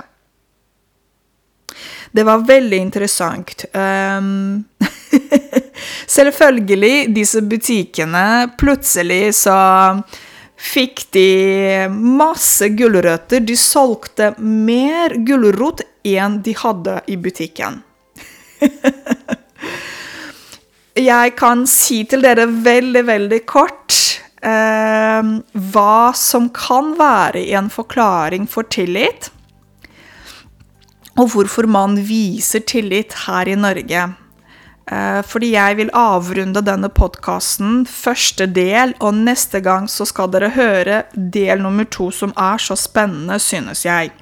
Det 2.16 2.24
var 2.24 2.46
veldig 2.48 2.78
interessant. 2.78 3.66
Um, 3.74 4.64
Selvfølgelig, 6.08 7.10
disse 7.16 7.42
butikkene 7.44 8.48
Plutselig 8.60 9.36
så 9.42 9.58
fikk 10.58 11.04
de 11.14 11.88
masse 11.92 12.70
gulrøtter. 12.74 13.44
De 13.46 13.58
solgte 13.60 14.32
mer 14.42 15.14
gulrot 15.28 15.84
enn 16.08 16.40
de 16.46 16.56
hadde 16.58 17.02
i 17.12 17.18
butikken. 17.22 17.84
Jeg 20.98 21.36
kan 21.38 21.68
si 21.70 22.02
til 22.10 22.24
dere 22.26 22.48
veldig, 22.50 23.04
veldig 23.06 23.42
kort 23.46 23.94
eh, 24.42 25.22
hva 25.54 26.14
som 26.18 26.50
kan 26.56 26.96
være 26.98 27.44
en 27.60 27.70
forklaring 27.70 28.48
for 28.50 28.66
tillit, 28.74 29.30
og 31.18 31.34
hvorfor 31.34 31.70
man 31.70 32.00
viser 32.08 32.66
tillit 32.66 33.14
her 33.28 33.50
i 33.50 33.58
Norge. 33.58 34.08
Eh, 34.88 35.22
fordi 35.28 35.52
jeg 35.52 35.78
vil 35.82 35.90
avrunde 35.98 36.64
denne 36.64 36.88
podkasten, 36.88 37.82
første 37.90 38.48
del, 38.56 38.94
og 39.04 39.18
neste 39.20 39.60
gang 39.64 39.90
så 39.92 40.08
skal 40.08 40.32
dere 40.32 40.54
høre 40.56 41.02
del 41.12 41.64
nummer 41.64 41.88
to, 41.92 42.08
som 42.12 42.32
er 42.40 42.62
så 42.64 42.78
spennende, 42.80 43.36
synes 43.44 43.84
jeg. 43.86 44.14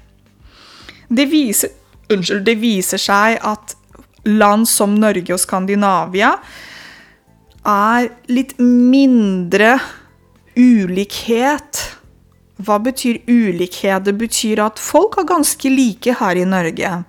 Det 1.05 1.27
viser, 1.29 1.69
unnskyld, 2.09 2.41
det 2.47 2.57
viser 2.57 3.01
seg 3.01 3.37
at 3.45 3.75
land 4.25 4.65
som 4.65 4.97
Norge 4.97 5.35
og 5.35 5.41
Skandinavia 5.43 6.33
er 7.65 8.09
litt 8.33 8.57
mindre 8.57 9.75
ulikhet. 10.57 11.83
Hva 12.57 12.79
betyr 12.81 13.21
ulikhet? 13.29 14.07
Det 14.07 14.15
betyr 14.17 14.63
at 14.65 14.81
folk 14.81 15.19
er 15.21 15.29
ganske 15.29 15.69
like 15.69 16.17
her 16.17 16.41
i 16.41 16.45
Norge. 16.47 17.03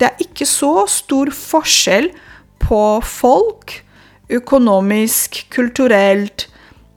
Det 0.00 0.08
er 0.08 0.22
ikke 0.24 0.48
så 0.48 0.86
stor 0.88 1.32
forskjell 1.36 2.14
på 2.64 2.82
folk, 3.04 3.78
økonomisk, 4.32 5.44
kulturelt, 5.52 6.46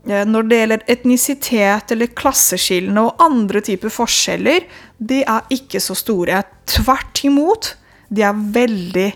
eh, 0.08 0.26
når 0.26 0.48
det 0.48 0.60
gjelder 0.62 0.86
etnisitet 0.88 1.94
eller 1.96 2.14
klasseskillene 2.18 3.04
og 3.04 3.24
andre 3.24 3.62
typer 3.66 3.94
forskjeller, 3.94 4.68
de 4.98 5.22
er 5.28 5.54
ikke 5.54 5.82
så 5.84 5.96
store. 5.98 6.42
Tvert 6.68 7.24
imot, 7.28 7.76
de 8.10 8.24
er 8.24 8.44
veldig 8.56 9.10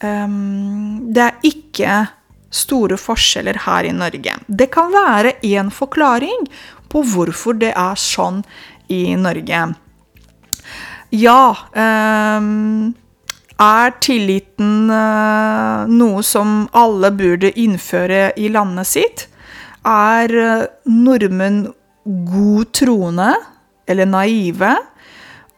um, 0.00 1.12
Det 1.12 1.22
er 1.22 1.44
ikke 1.44 1.96
store 2.54 2.96
forskjeller 3.00 3.58
her 3.66 3.88
i 3.88 3.92
Norge. 3.94 4.36
Det 4.46 4.70
kan 4.72 4.92
være 4.94 5.36
en 5.50 5.70
forklaring 5.74 6.46
på 6.88 7.02
hvorfor 7.12 7.58
det 7.58 7.72
er 7.76 7.98
sånn 8.00 8.42
i 8.92 9.16
Norge. 9.18 9.66
Ja 11.14 11.40
um, 11.76 12.94
er 13.60 13.94
tilliten 14.02 14.90
uh, 14.90 15.86
noe 15.86 16.22
som 16.26 16.64
alle 16.74 17.10
burde 17.14 17.52
innføre 17.60 18.32
i 18.36 18.48
landet 18.52 18.90
sitt? 18.90 19.26
Er 19.86 20.34
uh, 20.34 20.66
nordmenn 20.90 21.66
god 22.04 22.72
troende 22.74 23.30
eller 23.86 24.10
naive? 24.10 24.74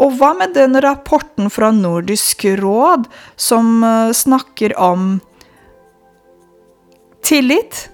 Og 0.03 0.19
hva 0.19 0.35
med 0.37 0.53
den 0.57 0.77
rapporten 0.85 1.49
fra 1.53 1.71
Nordisk 1.73 2.45
råd 2.61 3.09
som 3.37 3.81
uh, 3.85 4.13
snakker 4.13 4.77
om 4.77 5.17
tillit? 7.25 7.87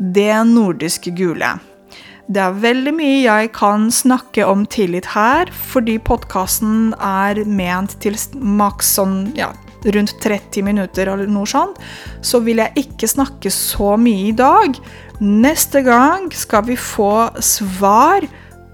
Det 0.00 0.32
nordiske 0.48 1.12
gule. 1.12 1.58
Det 2.30 2.38
er 2.38 2.58
veldig 2.62 2.92
mye 2.94 3.14
jeg 3.24 3.48
kan 3.56 3.88
snakke 3.90 4.44
om 4.46 4.62
tillit 4.70 5.08
her, 5.16 5.48
fordi 5.50 5.96
podkasten 6.06 6.92
er 7.02 7.40
ment 7.42 7.96
til 8.04 8.14
maks 8.38 8.92
sånn 9.00 9.16
ja, 9.34 9.48
rundt 9.96 10.14
30 10.22 10.62
minutter 10.62 11.10
eller 11.10 11.26
noe 11.26 11.48
sånt. 11.50 11.80
Så 12.22 12.38
vil 12.46 12.62
jeg 12.62 12.84
ikke 12.84 13.08
snakke 13.10 13.50
så 13.50 13.96
mye 13.98 14.28
i 14.28 14.36
dag. 14.38 14.78
Neste 15.18 15.82
gang 15.82 16.28
skal 16.30 16.68
vi 16.68 16.76
få 16.78 17.32
svar 17.42 18.28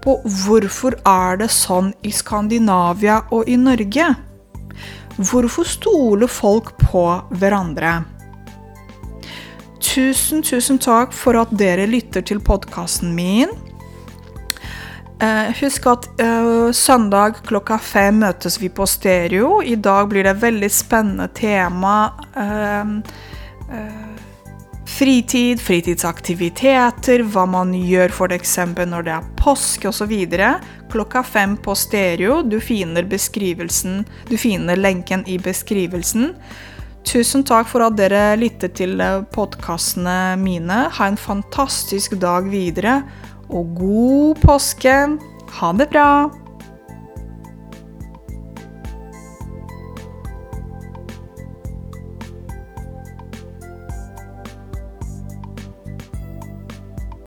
på 0.05 0.19
hvorfor 0.43 0.99
er 1.09 1.41
det 1.41 1.49
sånn 1.49 1.89
i 2.05 2.13
Skandinavia 2.13 3.23
og 3.33 3.49
i 3.49 3.57
Norge. 3.57 4.11
Hvorfor 5.17 5.65
stoler 5.65 6.29
folk 6.29 6.75
på 6.85 7.07
hverandre? 7.33 8.03
Tusen, 9.83 10.43
tusen 10.43 10.79
takk 10.81 11.13
for 11.13 11.37
at 11.37 11.53
dere 11.57 11.87
lytter 11.89 12.25
til 12.25 12.39
podkasten 12.43 13.13
min. 13.17 13.51
Eh, 15.17 15.49
husk 15.61 15.87
at 15.89 16.05
eh, 16.21 16.69
søndag 16.77 17.39
klokka 17.47 17.79
fem 17.81 18.19
møtes 18.21 18.59
vi 18.61 18.69
på 18.69 18.85
stereo. 18.85 19.63
I 19.65 19.75
dag 19.75 20.09
blir 20.11 20.27
det 20.27 20.37
veldig 20.43 20.69
spennende 20.69 21.27
tema. 21.33 21.95
Eh, 22.37 22.85
fritid, 24.97 25.61
fritidsaktiviteter, 25.61 27.25
hva 27.33 27.45
man 27.49 27.73
gjør 27.73 28.13
f.eks. 28.13 28.55
når 28.77 29.09
det 29.09 29.15
er 29.17 29.27
påske 29.41 29.89
osv. 29.89 30.13
Klokka 30.93 31.23
fem 31.25 31.57
på 31.57 31.75
stereo. 31.75 32.43
Du 32.45 32.59
finner 32.61 33.03
du 33.03 34.37
finner 34.37 34.75
lenken 34.77 35.25
i 35.27 35.37
beskrivelsen. 35.37 36.35
Tusen 37.07 37.45
takk 37.47 37.69
for 37.71 37.85
at 37.85 37.95
dere 37.95 38.35
lytter 38.35 38.67
til 38.75 38.99
eh, 38.99 39.21
podkastene 39.31 40.35
mine. 40.41 40.79
Ha 40.91 41.07
en 41.07 41.15
fantastisk 41.15 42.17
dag 42.19 42.49
videre, 42.51 42.99
og 43.47 43.77
god 43.79 44.43
påske! 44.43 44.97
Ha 45.61 45.71
det 45.79 45.87
bra! 45.93 46.09